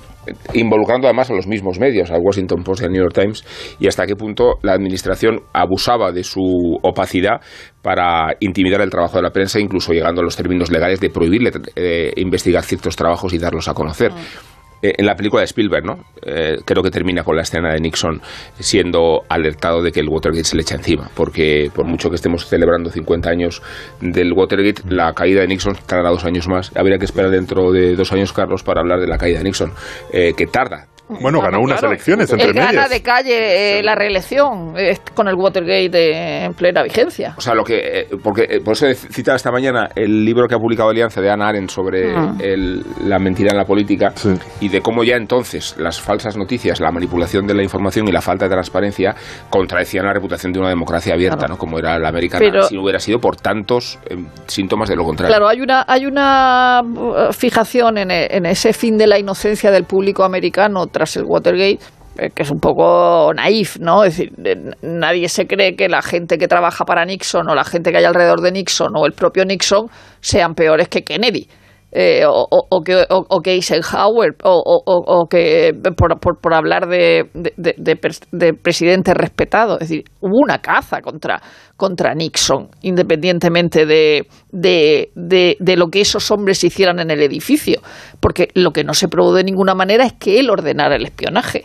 [0.54, 3.46] involucrando además a los mismos medios, al Washington Post y al New York Times,
[3.80, 7.40] y hasta qué punto la administración abusaba de su opacidad
[7.82, 11.52] para intimidar el trabajo de la prensa, incluso llegando a los términos legales de prohibirle
[11.76, 14.12] eh, investigar ciertos trabajos y darlos a conocer.
[14.12, 16.06] Eh, en la película de Spielberg, ¿no?
[16.22, 18.22] Eh, creo que termina con la escena de Nixon
[18.60, 22.46] siendo alertado de que el Watergate se le echa encima, porque por mucho que estemos
[22.48, 23.62] celebrando 50 años
[24.02, 26.72] del Watergate, la caída de Nixon tarda dos años más.
[26.76, 29.72] Habría que esperar dentro de dos años, Carlos, para hablar de la caída de Nixon,
[30.12, 30.88] eh, que tarda.
[31.22, 31.94] Bueno, ganó unas Claro.
[31.94, 32.90] elecciones entre Él gana medias.
[32.90, 37.34] de calle eh, la reelección eh, con el Watergate en plena vigencia.
[37.38, 37.78] O sea, lo que.
[38.02, 41.22] eh, porque, eh, por eso he citado esta mañana el libro que ha publicado Alianza
[41.22, 42.34] de Ana Arendt sobre Ah.
[42.40, 44.14] el- la mentira en la política
[44.60, 48.22] y de cómo ya entonces las falsas noticias, la manipulación de la información y la
[48.22, 49.16] falta de transparencia
[49.50, 51.54] contradecían la reputación de una democracia abierta, Claro.
[51.54, 51.58] ¿no?
[51.58, 54.16] Como era la americana, Pero- si no hubiera sido por tantos eh,
[54.48, 55.34] síntomas de lo contrario.
[55.34, 59.86] Claro, hay una, hay una uh, fijación en, en ese fin de la inocencia del
[59.86, 61.80] público americano tras el Watergate
[62.20, 64.04] eh, que es un poco naif, ¿no?
[64.04, 67.64] Es decir, eh, nadie se cree que la gente que trabaja para Nixon o la
[67.64, 69.88] gente que hay alrededor de Nixon o el propio Nixon
[70.20, 71.48] sean peores que Kennedy.
[71.92, 77.54] Eh, o, o- que, o, que Eisenhower, o, que por, por- por hablar de, de,
[77.58, 79.82] de- de pres- de presidentes respetados.
[79.82, 81.42] Es decir, hubo una caza contra,
[81.78, 87.82] contra Nixon, independientemente de, de, de- de lo que esos hombres hicieran en el edificio.
[88.20, 91.64] Porque lo que no se probó de ninguna manera es que él ordenara el espionaje.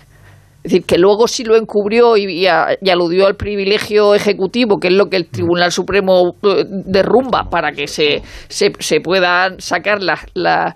[0.64, 4.88] Es decir, que luego sí lo encubrió y, a- y aludió al privilegio ejecutivo, que
[4.88, 10.20] es lo que el Tribunal Supremo eh, derrumba para que se, se, puedan sacar las,
[10.34, 10.74] las,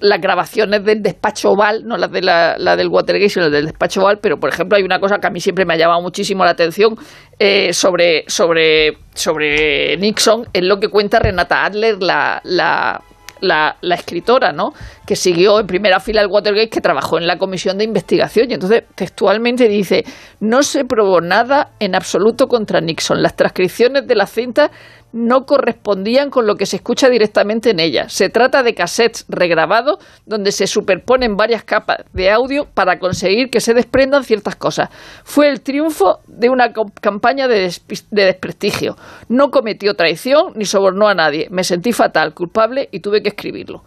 [0.00, 3.66] las grabaciones del despacho Oval, no las de la, la del Watergate, sino las del
[3.66, 6.00] despacho Oval, pero por ejemplo hay una cosa que a mí siempre me ha llamado
[6.00, 6.94] muchísimo la atención
[7.38, 13.02] eh, sobre, sobre, sobre Nixon, es lo que cuenta Renata Adler, la, la,
[13.40, 14.72] la, la escritora, ¿no?
[15.06, 18.50] Que siguió en primera fila el Watergate, que trabajó en la comisión de investigación.
[18.50, 20.04] Y entonces, textualmente dice:
[20.40, 23.22] No se probó nada en absoluto contra Nixon.
[23.22, 24.70] Las transcripciones de las cintas
[25.12, 28.12] no correspondían con lo que se escucha directamente en ellas.
[28.12, 33.60] Se trata de cassettes regrabados donde se superponen varias capas de audio para conseguir que
[33.60, 34.90] se desprendan ciertas cosas.
[35.24, 37.72] Fue el triunfo de una campaña de,
[38.10, 38.96] de desprestigio.
[39.28, 41.48] No cometió traición ni sobornó a nadie.
[41.50, 43.84] Me sentí fatal, culpable y tuve que escribirlo.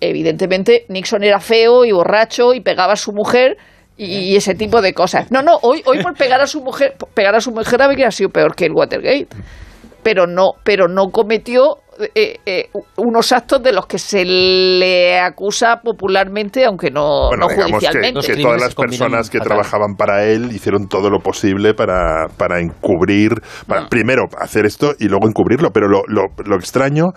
[0.00, 3.58] Evidentemente, Nixon era feo y borracho y pegaba a su mujer
[3.96, 5.30] y ese tipo de cosas.
[5.30, 8.30] No, no, hoy, hoy por pegar a su mujer, pegar a su mujer habría sido
[8.30, 9.28] peor que el Watergate
[10.02, 11.78] pero no, pero no cometió
[12.14, 17.48] eh, eh, unos actos de los que se le acusa popularmente, aunque no, Bueno, no
[17.48, 18.20] que, judicialmente.
[18.34, 23.32] que todas las personas que trabajaban para él hicieron todo lo posible para, para encubrir,
[23.66, 25.70] para primero hacer esto y luego encubrirlo.
[25.72, 27.12] Pero lo, lo, lo extraño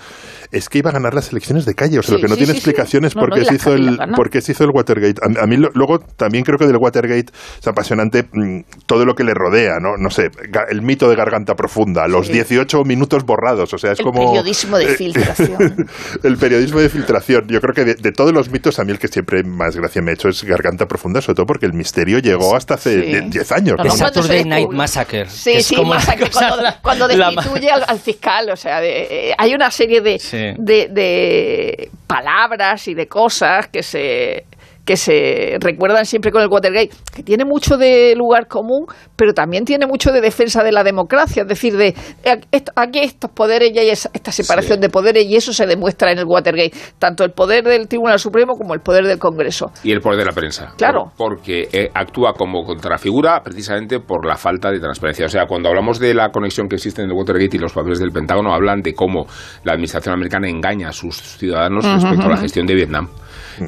[0.51, 1.99] es que iba a ganar las elecciones de calle.
[1.99, 3.07] O sea, Sí, lo que no sí, tiene sí, explicación sí.
[3.07, 5.15] es No, por no, qué se hizo el, por qué se hizo el Watergate.
[5.21, 9.13] A, a mí lo- luego también creo que del Watergate es apasionante mm, todo lo
[9.15, 9.97] que le rodea, ¿no?
[9.97, 10.29] No sé,
[10.69, 12.33] el mito de garganta profunda, los Sí.
[12.33, 13.73] 18 minutos borrados.
[13.73, 15.87] O sea, es El como periodismo de eh, filtración.
[16.23, 17.47] el periodismo de filtración.
[17.47, 20.01] Yo creo que de, de todos los mitos, a mí el que siempre más gracia
[20.01, 23.11] me ha hecho es Garganta Profunda, sobre todo porque el misterio llegó hasta hace Sí.
[23.11, 23.75] de- 10 años.
[23.83, 24.45] No, se Saturday.
[24.45, 25.29] Night Massacre.
[25.29, 25.93] Sí, es sí, como
[26.31, 30.19] cuando, cuando la- destituye al, al fiscal, o sea, de- eh, hay una serie de,
[30.19, 30.37] Sí.
[30.57, 34.45] de, de palabras y de cosas que se
[34.85, 39.65] que se recuerdan siempre con el Watergate, que tiene mucho de lugar común, pero también
[39.65, 41.87] tiene mucho de defensa de la democracia, es decir, de
[42.23, 45.65] eh, esto- aquí estos poderes y hay esa- esta separación de poderes y eso se
[45.65, 49.71] demuestra en el Watergate, tanto el poder del Tribunal Supremo como el poder del Congreso.
[49.83, 50.73] Y el poder de la prensa.
[50.77, 51.11] Claro.
[51.17, 55.25] Por- porque eh, actúa como contrafigura precisamente por la falta de transparencia.
[55.25, 57.99] O sea, cuando hablamos de la conexión que existe en el Watergate y los papeles
[57.99, 59.25] del Pentágono, hablan de cómo
[59.63, 63.09] la administración americana engaña a sus ciudadanos respecto a la gestión de Vietnam.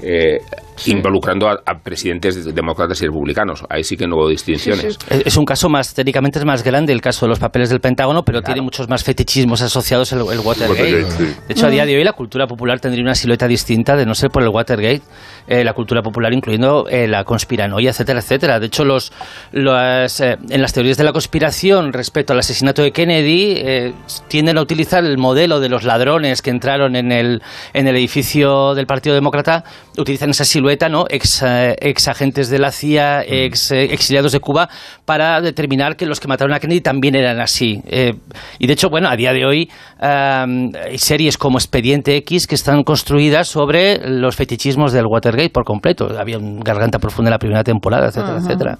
[0.03, 0.39] eh,
[0.85, 3.63] involucrando a, a presidentes demócratas y republicanos.
[3.69, 4.97] Ahí sí que no hubo distinciones.
[5.09, 7.79] Es es un caso más, técnicamente es más grande el caso de los papeles del
[7.79, 10.81] Pentágono, pero tiene muchos más fetichismos asociados el, el Watergate.
[10.81, 11.35] Watergate, sí.
[11.47, 14.13] De hecho, a día de hoy la cultura popular tendría una silueta distinta de no
[14.13, 15.01] ser por el Watergate.
[15.47, 18.59] Eh, la cultura popular incluyendo eh, la conspiranoia, etcétera, etcétera.
[18.59, 19.13] De hecho, los,
[19.51, 23.93] los, eh, en las teorías de la conspiración respecto al asesinato de Kennedy eh,
[24.27, 27.41] tienden a utilizar el modelo de los ladrones que entraron en el,
[27.73, 29.63] en el edificio del Partido Demócrata,
[29.97, 31.05] utilizan esa silueta, ¿no?
[31.09, 34.69] Ex, eh, ex agentes de la CIA, ex eh, exiliados de Cuba,
[35.05, 37.81] para determinar que los que mataron a Kennedy también eran así.
[37.87, 38.13] Eh,
[38.59, 39.69] y de hecho, bueno, a día de hoy
[40.01, 45.63] um, hay series como Expediente X que están construidas sobre los fetichismos del Watergate por
[45.63, 46.09] completo.
[46.19, 48.45] Había un garganta profunda en la primera temporada, etcétera, Ajá.
[48.45, 48.79] etcétera.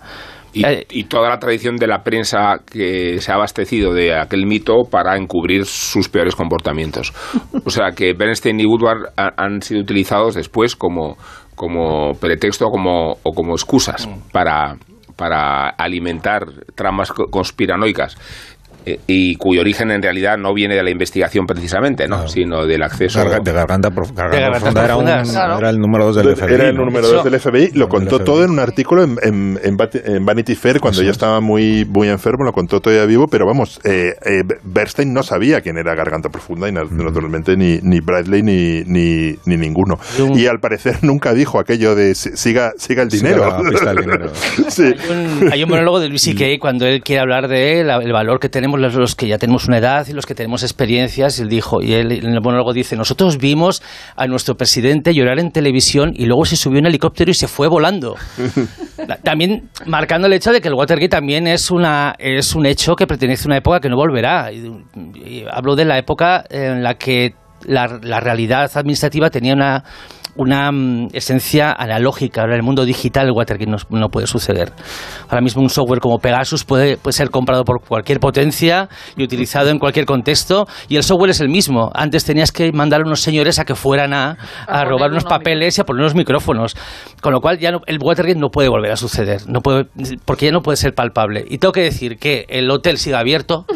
[0.54, 0.64] Y,
[1.02, 5.16] y toda la tradición de la prensa que se ha abastecido de aquel mito para
[5.16, 7.14] encubrir sus peores comportamientos.
[7.64, 11.16] O sea que Bernstein y Woodward ha- han sido utilizados después como,
[11.58, 14.78] como pretexto como, o como excusas para,
[15.18, 16.46] para alimentar
[16.78, 18.16] tramas co- conspiranoicas.
[19.08, 22.28] Y cuyo origen en realidad no viene de la investigación precisamente, ¿no?
[22.28, 25.58] sino del acceso Garga- de garganta, prof- garganta garganta profunda era, un- claro.
[25.60, 26.54] era el número 2 del FBI.
[26.54, 30.26] Era el número 2 del FBI, lo contó todo en un artículo en, en- en
[30.26, 34.14] Vanity Fair cuando ya estaba muy, muy enfermo, lo contó todavía vivo, pero vamos, eh,
[34.26, 38.84] eh, Bernstein no sabía quién era Garganta Profunda y na- naturalmente ni, ni Bradley ni,
[38.86, 40.00] ni, ni ninguno.
[40.36, 43.58] Y al parecer nunca dijo aquello de "Si- siga, siga el Siga dinero.
[43.64, 44.32] del dinero.
[44.70, 44.84] Sí.
[44.84, 46.46] Hay un, hay un monólogo de Luis C.K.
[46.60, 49.68] cuando él quiere hablar de la- el valor que tenemos los, los que ya tenemos
[49.68, 51.40] una edad y los que tenemos experiencias.
[51.40, 53.82] Y él dijo, y él en el monólogo dice: Nosotros vimos
[54.16, 57.68] a nuestro presidente llorar en televisión y luego se subió en helicóptero y se fue
[57.68, 58.16] volando.
[59.08, 62.96] La- También marcando el hecho de que el Watergate también es, una, es un hecho
[62.96, 64.52] que pertenece a una época que no volverá.
[64.52, 64.66] Y,
[65.16, 67.34] y hablo de la época en la que
[67.66, 69.84] la, la realidad administrativa tenía una,
[70.38, 72.42] una mm, esencia analógica.
[72.42, 74.72] Ahora en el mundo digital el Watergate no, no puede suceder.
[75.30, 79.70] Ahora mismo un software como Pegasus puede, puede ser comprado por cualquier potencia y utilizado
[79.70, 81.92] en cualquier contexto y el software es el mismo.
[81.94, 85.78] Antes tenías que mandar a unos señores a que fueran a, a robar unos papeles
[85.78, 86.76] y a poner unos micrófonos.
[87.22, 89.86] Con lo cual ya no- el Watergate no puede volver a suceder, no puede,
[90.26, 91.46] porque ya no puede ser palpable.
[91.50, 93.66] Y tengo que decir que el hotel sigue abierto.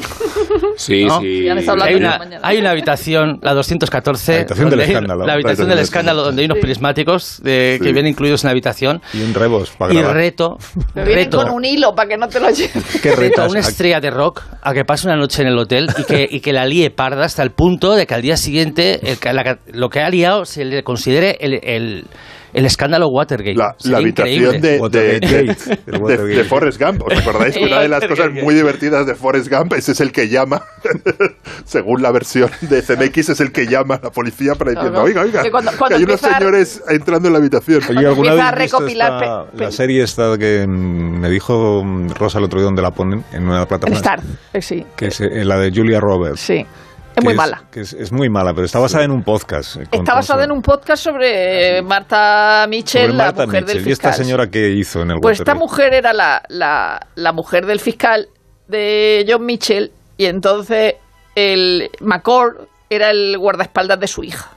[0.76, 1.22] Sí, ¿no?
[1.22, 1.44] sí.
[1.46, 4.32] Ya Hay una, hay una habitación, la 214.
[4.32, 5.26] La habitación del hay- escándalo.
[5.26, 6.62] La habitación del escándalo, donde hay Sí.
[6.62, 7.94] prismáticos eh, que Sí.
[7.94, 9.02] vienen incluidos en la habitación.
[9.14, 10.58] Y un rebos para Y reto,
[11.38, 12.72] con un hilo para que no te lo lleves.
[13.02, 15.88] ¿Qué reto a una estrella de rock a que pase una noche en el hotel
[15.98, 19.00] y que, y que la líe parda hasta el punto de que al día siguiente
[19.10, 22.06] el que- la- lo que ha liado se le considere el, el-
[22.54, 23.56] El escándalo Watergate.
[23.56, 25.56] La, habitación de, de, de, Watergate, el
[25.94, 26.36] de- Watergate.
[26.36, 27.02] de Forrest Gump.
[27.04, 30.12] ¿Os acordáis que una de las cosas muy divertidas de Forrest Gump ese es el
[30.12, 30.62] que llama,
[31.66, 35.06] según la versión de CMX, es el que llama a la policía para diciendo, Claro.
[35.06, 37.82] oiga, oiga, Que cuando- cuando que hay unos a- señores entrando en la habitación.
[37.90, 42.10] Oye, ¿alguna empieza a recopilar esta- pe- pe- la serie esta que me dijo mm,
[42.12, 43.98] Rosa el otro día donde la ponen en una En plataforma?
[43.98, 44.20] Star,
[44.54, 46.40] eh, sí, Que es eh, la de Julia Roberts.
[46.42, 46.66] sí.
[47.16, 47.64] Es muy mala.
[47.72, 49.76] que es, es muy mala, pero está basada en un podcast.
[49.76, 53.66] eh, con- Está basada en un podcast sobre Marta Mitchell, sobre la mujer Mitchell.
[53.66, 54.26] del ¿Y esta fiscal.
[54.26, 58.28] señora qué hizo en el Pues esta mujer era la, la, la mujer del fiscal
[58.68, 60.96] de John Mitchell y entonces
[61.36, 64.52] el McCord era el guardaespaldas de su hija.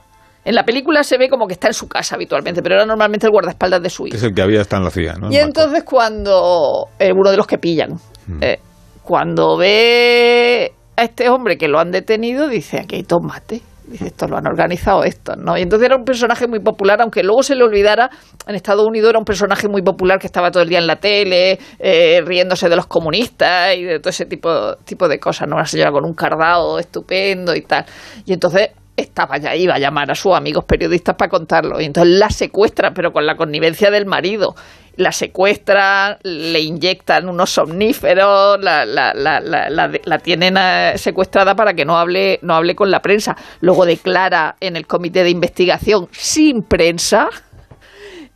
[0.45, 3.27] En la película se ve como que está en su casa habitualmente, pero era normalmente
[3.27, 4.17] el guardaespaldas de su hija.
[4.17, 5.33] es el que había estado en la CIA, ¿no?
[5.33, 7.95] Y entonces cuando eh, uno de los que pillan,
[8.27, 8.38] Hmm.
[8.43, 8.59] eh,
[9.03, 13.61] cuando ve a este hombre que lo han detenido, dice, aquí hay tomate.
[13.87, 15.59] Dice, esto lo han organizado estos, ¿no?
[15.59, 18.09] Y entonces era un personaje muy popular, aunque luego se le olvidara,
[18.46, 20.96] en Estados Unidos era un personaje muy popular que estaba todo el día en la
[20.96, 25.57] tele, eh, riéndose de los comunistas y de todo ese tipo, tipo de cosas, ¿no?
[25.57, 27.85] Una señora con un cardado estupendo y tal.
[28.24, 31.80] Y entonces estaba ya, iba a llamar a sus amigos periodistas para contarlo.
[31.80, 34.54] Y entonces la secuestran, pero con la connivencia del marido.
[34.96, 41.85] La secuestran, le inyectan unos somníferos, la, la, la, la, tienen eh, secuestrada para que
[41.85, 43.37] no hable, no hable con la prensa.
[43.61, 47.28] Luego declara en el comité de investigación sin prensa.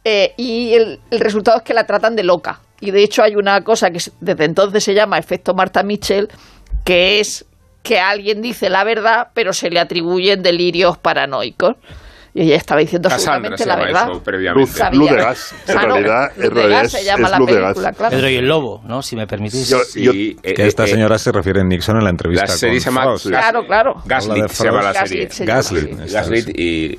[0.05, 2.61] Eh, y el, el resultado es que la tratan de loca.
[2.81, 6.29] Y de hecho hay una cosa que desde entonces se llama efecto Marta Mitchell,
[6.85, 7.45] que es
[7.83, 11.77] que alguien dice la verdad, pero se le atribuyen delirios paranoicos.
[12.35, 14.11] Y ella estaba diciendo Cassandra absolutamente se la llama verdad.
[14.13, 14.61] eso previamente.
[14.71, 14.99] Luz, Sabía.
[15.01, 15.55] luz de gas.
[15.67, 17.89] En Ah, no, realidad, Luz en realidad es, se llama es la luz de película,
[17.89, 17.97] gas.
[17.97, 18.11] claro.
[18.17, 19.03] Pedro y el Lobo, ¿no?
[19.03, 19.69] Si me permitís.
[19.69, 22.47] Yo- yo- Sí, eh, Que esta eh, señora se refiere a Nixon en la entrevista
[22.47, 23.27] La serie con se llama Frost.
[23.27, 24.03] Claro, claro.
[24.05, 25.25] Gaslit, se llama la serie.
[25.27, 26.01] Gaslit Gaslit.
[26.01, 26.99] esta Gaslit y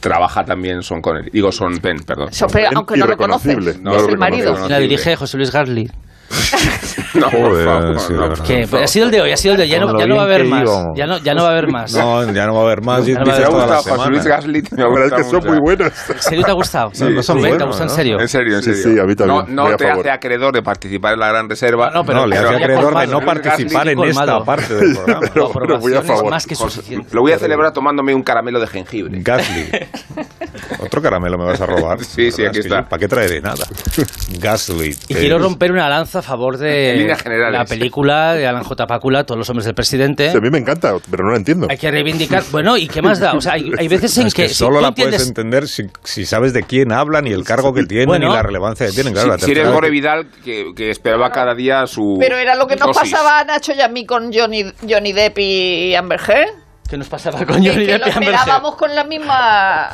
[0.00, 1.30] trabaja también Son Connery.
[1.32, 2.32] Digo, Son Penn, perdón.
[2.32, 3.78] So- pero aunque no lo.
[3.80, 4.52] No es el marido.
[4.52, 5.90] reconoce, La dirige José Luis Garli.
[7.14, 8.28] No, Joder, favor, sí, no.
[8.44, 8.84] Que favor.
[8.84, 9.70] ha sido el de hoy, ha sido el de hoy.
[9.70, 10.62] Ya no, lo ya no va a haber más.
[10.62, 10.86] íbamos.
[10.96, 11.92] Ya no, ya no va a haber más.
[11.94, 13.06] No, ya no va a haber más.
[13.06, 14.24] Ya no va a Me dices ha gustado Luis.
[14.24, 14.72] Gaslit.
[14.72, 16.10] La verdad es que son muy buenas.
[16.10, 16.90] ¿En serio te ha gustado?
[17.00, 18.20] No, no son ¿Te buenos, gusta en serio?
[18.20, 18.92] En serio, en Sí, serio.
[18.94, 19.54] sí, a mí también.
[19.54, 20.00] No, no te favor.
[20.00, 21.90] hace acreedor de participar en la gran reserva.
[21.90, 25.20] No, pero- no, le hace acreedor de no participar en esta parte del programa.
[25.32, 26.30] Pero- muy a favor.
[26.30, 27.08] más que José, suficiente.
[27.14, 29.18] lo voy a celebrar tomándome un caramelo de jengibre.
[29.22, 29.68] Gasly.
[30.80, 32.02] Otro caramelo me vas a robar.
[32.04, 32.82] Sí, sí, aquí está.
[32.88, 33.64] ¿Para qué traeré nada?
[34.38, 34.96] Gasly.
[35.08, 37.58] Y quiero romper una lanza a favor de líneas generales.
[37.58, 38.86] la película de Alan J.
[38.86, 40.30] Pácula, Todos los hombres del presidente.
[40.30, 41.66] Sí, a mí me encanta, pero no la entiendo.
[41.70, 42.42] Hay que reivindicar.
[42.50, 43.32] Bueno, ¿y qué más da?
[43.34, 44.42] O sea, hay, hay veces en Es que.
[44.44, 47.32] que si solo tú la entiendes- puedes entender si, si sabes de quién hablan y
[47.32, 48.30] el cargo que tienen Bueno.
[48.30, 49.12] y la relevancia que tienen.
[49.14, 52.16] Claro, la si, si eres Gore Vidal, que, que esperaba cada día su.
[52.20, 53.12] Pero era lo que nos dosis.
[53.12, 56.48] pasaba a Nacho y a mí con Johnny, Johnny Depp y Amber Heard.
[56.88, 58.22] ¿Qué nos pasaba con Johnny Depp y Amber Heard?
[58.24, 59.88] esperábamos con la misma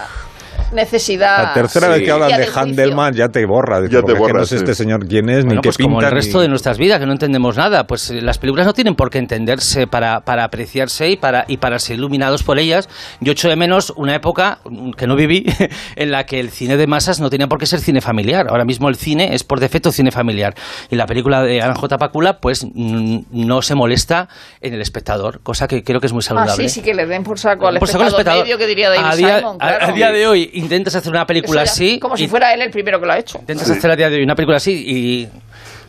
[0.73, 1.43] necesidad.
[1.45, 1.93] La tercera Sí.
[1.95, 2.47] vez que hablan Ya de.
[2.47, 3.81] Handelman ya te borra.
[3.83, 4.63] Ya te es que borra, no sé sí.
[4.63, 5.89] este señor quién es, ni Bueno, qué pues pinta.
[5.93, 8.67] como el resto ni- de nuestras vidas, que no entendemos nada, pues eh, las películas
[8.67, 12.59] no tienen por qué entenderse para, para apreciarse y para, y para ser iluminados por
[12.59, 12.89] ellas.
[13.21, 15.45] Yo echo de menos una época mm, que no viví
[15.97, 18.47] en la que el cine de masas no tenía por qué ser cine familiar.
[18.49, 20.55] Ahora mismo el cine es por defecto cine familiar.
[20.91, 21.99] Y la película de Alan J.
[21.99, 24.29] Pakula pues mm, no se molesta
[24.61, 26.69] en el espectador, cosa que creo que es muy Ah, saludable.
[26.69, 28.89] sí, sí, que le den por saco al Por saco al espectador, medio que diría
[28.91, 29.57] David a, día, Simon.
[29.61, 29.95] a- a claro.
[29.95, 31.99] día de hoy intentas hacer una película ya, así.
[31.99, 33.39] Como si fuera él el primero que lo ha hecho.
[33.39, 35.29] Intentas hacer a día de hoy una película así y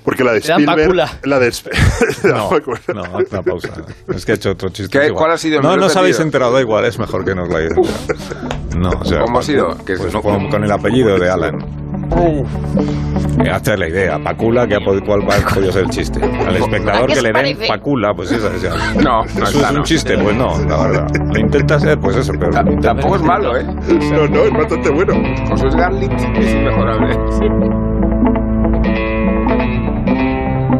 [0.03, 0.95] Porque la de Spielberg.
[1.23, 1.51] La de
[2.23, 2.49] No,
[2.93, 3.69] no, una pausa.
[4.13, 4.97] Es que he hecho otro chiste.
[4.97, 5.19] ¿Qué- igual.
[5.23, 7.49] cuál ha sido el No, no os habéis enterado, da igual, es mejor que nos
[7.49, 8.55] lo hayáis enterado.
[8.75, 9.77] No, o sea, ¿Cómo ha sido?
[9.85, 11.84] Que pues no- con, con el apellido de Alan.
[12.17, 16.19] Eh, hazte la idea, Pacula, que ha pod- ¿cuál va- ha podido ser el chiste?
[16.23, 17.57] Al espectador ¿A qué que le den?
[17.67, 18.69] Pacula, pues esa es ya.
[19.01, 19.83] No, no ¿Eso está, es un no.
[19.83, 20.17] chiste?
[20.17, 21.07] Pues no, la verdad.
[21.33, 22.51] Lo intenta ser, pues eso, pero...
[22.51, 23.63] Ta- Tampoco es malo, ¿eh?
[23.65, 25.13] No, no, es bastante bueno.
[25.49, 27.17] José Garlic es inmejorable.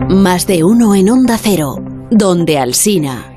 [0.10, 1.76] Más de uno en Onda Cero,
[2.12, 3.32] donde Alsina.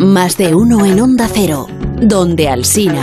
[0.00, 1.66] Más de uno en Onda Cero,
[2.00, 3.02] donde Alsina.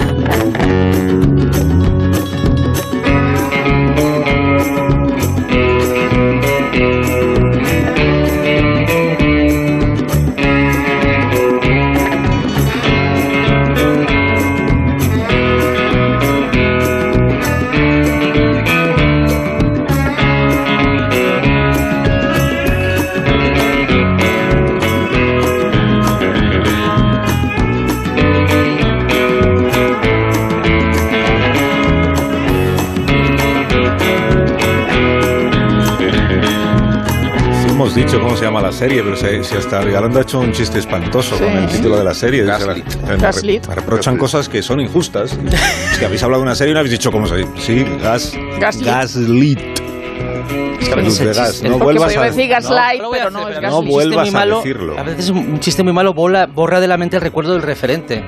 [38.77, 41.43] Serie, pero si, si hasta Galando ha hecho un chiste espantoso Sí.
[41.43, 42.43] con el título de la serie.
[42.45, 42.65] Dice,
[43.07, 45.37] me, me reprochan cosas que son injustas.
[45.91, 47.49] Es que habéis hablado de una serie y no habéis dicho cómo se dice.
[47.57, 48.85] Sí, gas, Gaslit.
[48.87, 49.59] gaslit.
[50.79, 51.51] Es que a veces Luz de el gas.
[51.53, 54.97] chiste- No vuelvas a decir gaslight, pero no es pero No vuelvas a malo, decirlo.
[54.99, 57.63] A veces un un chiste muy malo bola- borra de la mente el recuerdo del
[57.63, 58.23] referente.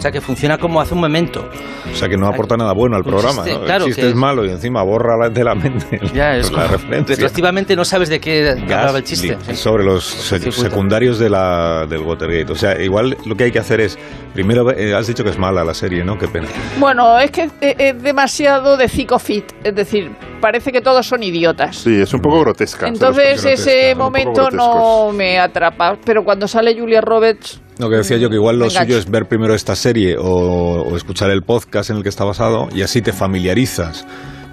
[0.00, 1.46] O sea, que funciona como hace un memento.
[1.92, 3.44] O sea que no aporta nada bueno al Un programa.
[3.44, 3.64] chiste, ¿no?
[3.66, 6.36] claro, el chiste que es es- malo y encima borra la- de la mente Ya,
[6.38, 7.14] es la como- referencia.
[7.16, 9.36] Retroactivamente no sabes de qué hablaba el chiste.
[9.54, 12.50] Sobre los secundarios de la, del Watergate.
[12.50, 13.98] O sea, igual lo que hay que hacer es,
[14.32, 16.16] primero, eh, has dicho que es mala la serie, ¿no?
[16.18, 16.48] Qué pena.
[16.78, 21.76] Bueno, es que es, demasiado de fit, es decir, parece que todos son idiotas.
[21.76, 22.86] Sí, es un poco grotesca.
[22.86, 27.96] sea, los Entonces ese momento no me atrapa, pero cuando sale Julia Roberts, Lo que
[27.96, 31.42] decía yo, que igual lo suyo es ver primero esta serie o, o escuchar el
[31.42, 34.06] podcast en el que está basado y así te familiarizas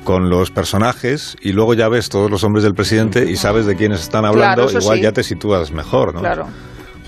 [0.04, 3.76] con los personajes y luego ya ves todos los hombres del presidente y sabes de
[3.76, 5.04] quiénes están hablando, Claro, igual sí.
[5.04, 6.22] ya te sitúas mejor, ¿no?
[6.22, 6.48] claro,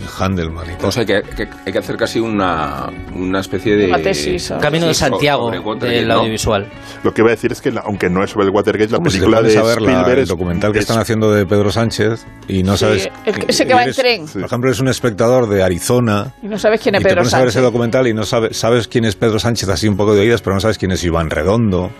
[0.07, 0.85] Handelman y tal.
[0.87, 3.85] O sea, que, que- hay que hacer casi una, una especie de...
[3.87, 4.59] Una tesis, ¿no?
[4.59, 6.13] Camino de Santiago del ¿no?
[6.15, 6.67] audiovisual.
[7.03, 8.99] Lo que iba a decir es que, la- aunque no es sobre el Watergate, la
[8.99, 12.63] película de ver la- Spielberg el documental que es- están haciendo de Pedro Sánchez y
[12.63, 13.09] no Sí, sabes...
[13.25, 14.25] el ese que va en eres- tren.
[14.27, 17.21] Por ejemplo, eres un espectador de Arizona y no sabes quién es y te Pedro
[17.21, 17.63] pones a ver ese Sánchez.
[17.71, 20.53] documental y no sabes, sabes quién es Pedro Sánchez así un poco de oídas, pero
[20.55, 21.91] no sabes quién es Iván Redondo,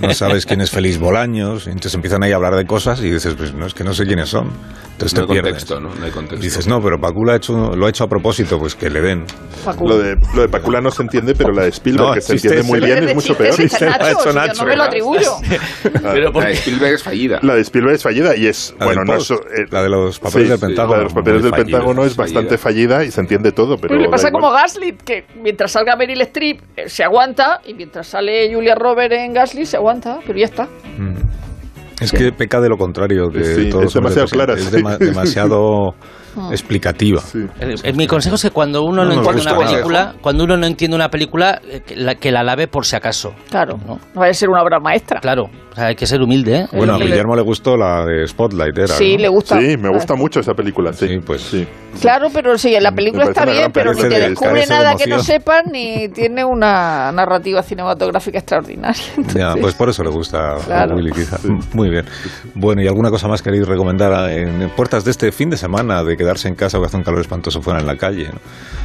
[0.00, 3.10] no sabes quién es Félix Bolaños, y entonces empiezan ahí a hablar de cosas y
[3.10, 4.50] dices, pues no, es que no sé quiénes son.
[4.92, 5.52] Entonces No hay te pierdes.
[5.52, 5.94] contexto, ¿no?
[5.94, 6.44] No hay contexto.
[6.44, 9.24] Dices, no, pero Pacula hecho, lo ha hecho a propósito, pues que le den.
[9.84, 12.32] Lo de, lo de Pacula no se entiende, pero la de Spielberg, No, que se
[12.34, 13.52] entiende muy bien, es de mucho peor.
[13.54, 14.62] Sí, Nacho, hecho si yo Nacho.
[14.62, 15.32] no me lo atribuyo.
[16.02, 17.40] Pero La de Spielberg es fallida.
[17.42, 18.74] La de Spielberg es fallida y es.
[18.78, 19.30] La bueno, no es.
[19.30, 19.36] eh,
[19.70, 20.92] la de los papeles sí, del sí, Pentágono.
[20.92, 22.34] La de los papeles del fallida, Pentágono es fallida.
[22.40, 23.88] bastante fallida y se entiende todo, pero.
[23.88, 28.06] Pero le pasa como Gaslit, que mientras salga Meryl Streep eh, se aguanta y mientras
[28.06, 30.64] sale Julia Roberts en Gaslit se aguanta, pero ya está.
[30.98, 31.16] Mm.
[32.00, 34.70] Es que peca de lo contrario que Sí, todos es demasiado de- clara, Es sí.
[34.76, 35.94] dema- demasiado
[36.50, 37.20] explicativa.
[37.20, 37.46] Sí.
[37.60, 39.66] Eh, eh, Mi consejo es que cuando uno No no, entiende una nada.
[39.70, 42.96] película, cuando uno no entiende una película, eh, que la, que la lave por si
[42.96, 43.34] acaso.
[43.50, 43.94] Claro, No.
[44.14, 45.20] no vaya a ser una obra maestra.
[45.20, 46.66] Claro, o sea, hay que ser humilde, ¿eh?
[46.72, 47.04] Bueno, a Sí.
[47.04, 48.88] Guillermo le gustó la de Spotlight, era.
[48.88, 49.22] Sí, ¿no?
[49.22, 49.60] le gusta.
[49.60, 50.92] Sí, me gusta mucho esa película.
[50.92, 51.40] Sí, Sí, pues.
[51.42, 51.66] sí.
[52.00, 55.06] Claro, pero sí, la película está bien, pero ni te descubre carece de nada que
[55.08, 59.02] no sepan, ni tiene una narrativa cinematográfica extraordinaria.
[59.16, 60.92] Ya, Entonces, pues por eso le gusta Claro.
[60.92, 61.38] a Willy, quizá.
[61.72, 62.04] Muy bien.
[62.54, 66.16] Bueno, ¿y alguna cosa más queréis recomendar en puertas de este fin de semana de
[66.20, 68.28] quedarse en casa o que hace un calor espantoso fuera en la calle?
[68.32, 68.38] ¿no?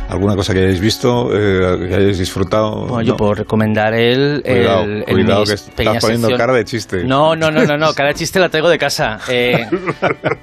[0.10, 2.86] ¿Alguna cosa que hayáis visto, eh, que hayáis disfrutado?
[2.88, 3.18] Bueno, yo No.
[3.18, 4.42] puedo recomendar el.
[4.46, 6.38] Cuidado, el, el cuidado que estás poniendo sección.
[6.38, 7.04] cara de chiste.
[7.04, 9.20] No, no, no, no, no, cara de chiste la traigo de casa.
[9.36, 9.68] Eh,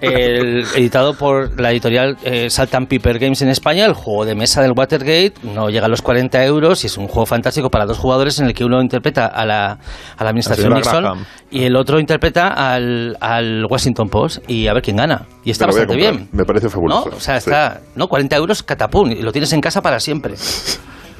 [0.01, 4.35] el, editado por la editorial eh, Salt and Pepper Games en España, el juego de
[4.35, 7.87] mesa del Watergate, no llega a los 40 euros y es un juego fantástico para
[7.87, 9.73] dos jugadores en el que uno interpreta a la,
[10.17, 14.83] a la administración Nixon y el otro interpreta al, al Washington Post y a ver
[14.83, 15.27] quién gana.
[15.45, 16.13] Y está bastante comprar.
[16.15, 16.29] bien.
[16.33, 16.71] Me parece ¿No?
[16.71, 17.11] fabuloso.
[17.17, 17.51] O sea, Sí.
[17.51, 18.09] está, ¿no?
[18.09, 20.35] 40 euros catapum y lo tienes en casa para siempre.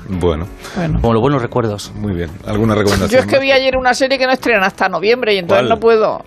[0.09, 0.47] Bueno,
[1.01, 1.93] Como los buenos recuerdos.
[1.95, 2.31] muy bien.
[2.47, 3.11] ¿Alguna recomendación?
[3.11, 5.69] Yo es que vi ayer una serie que no estrenan hasta noviembre y entonces ¿Cuál?
[5.69, 6.23] no puedo.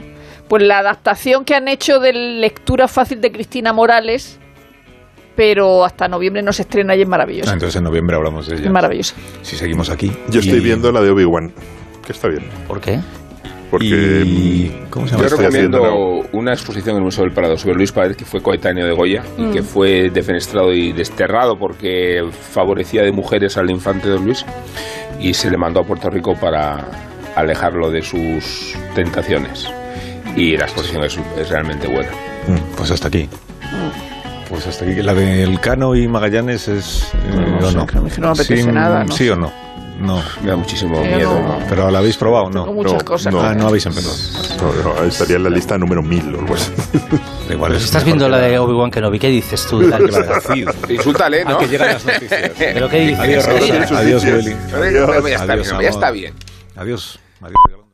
[0.47, 4.39] Pues la adaptación que han hecho de lectura fácil de Cristina Morales,
[5.35, 7.51] pero hasta noviembre no se estrena y es Ah, maravillosa.
[7.53, 8.65] entonces en noviembre hablamos de ella.
[8.65, 9.15] Es maravillosa.
[9.41, 10.11] Si seguimos aquí.
[10.29, 11.51] Yo estoy viendo la de Obi-Wan,
[12.05, 12.43] que está bien.
[12.67, 12.99] ¿Por qué?
[13.71, 13.85] Porque.
[14.25, 14.71] Y...
[14.89, 15.27] ¿Cómo se llama?
[15.29, 18.85] Yo recomiendo una exposición en el Museo del Prado sobre Luis Páez, que fue coetáneo
[18.85, 24.25] de Goya y que fue defenestrado y desterrado porque favorecía de mujeres al infante Don
[24.25, 24.45] Luis
[25.19, 26.85] y se le mandó a Puerto Rico para
[27.35, 29.67] alejarlo de sus tentaciones.
[30.35, 32.09] Y la exposición es, es realmente buena.
[32.47, 33.27] Mm, Pues hasta aquí.
[34.49, 35.01] Pues hasta aquí.
[35.01, 37.11] La del Cano y Magallanes es...
[37.13, 37.85] eh, No ¿o sé, no?
[37.85, 39.31] no no me apetece Sí, nada, no ¿Sí sé.
[39.31, 39.51] o no?
[39.99, 40.21] No.
[40.41, 41.39] Me da muchísimo Yo miedo.
[41.39, 42.49] no- ¿Pero la habéis probado?
[42.49, 42.73] Tengo No.
[42.73, 43.33] muchas no, cosas.
[43.33, 43.41] no.
[43.41, 44.15] Ah, no habéis empezado.
[44.83, 46.71] No, no, estaría en la lista número 1000 o algo así.
[47.49, 49.81] Igual es Si estás viendo la de Obi-Wan Kenobi, ¿qué dices tú?
[50.89, 51.55] Insúltale, ¿no?
[51.55, 52.51] Ah, que llegan las noticias.
[52.57, 53.19] ¿Pero qué dices?
[53.19, 53.99] Adiós, ¿Qué Rosa.
[53.99, 54.55] Adiós, Willy.
[54.71, 56.33] Pero ya está Adiós, ya está bien.
[56.75, 57.19] Adiós.
[57.41, 57.84] Adiós.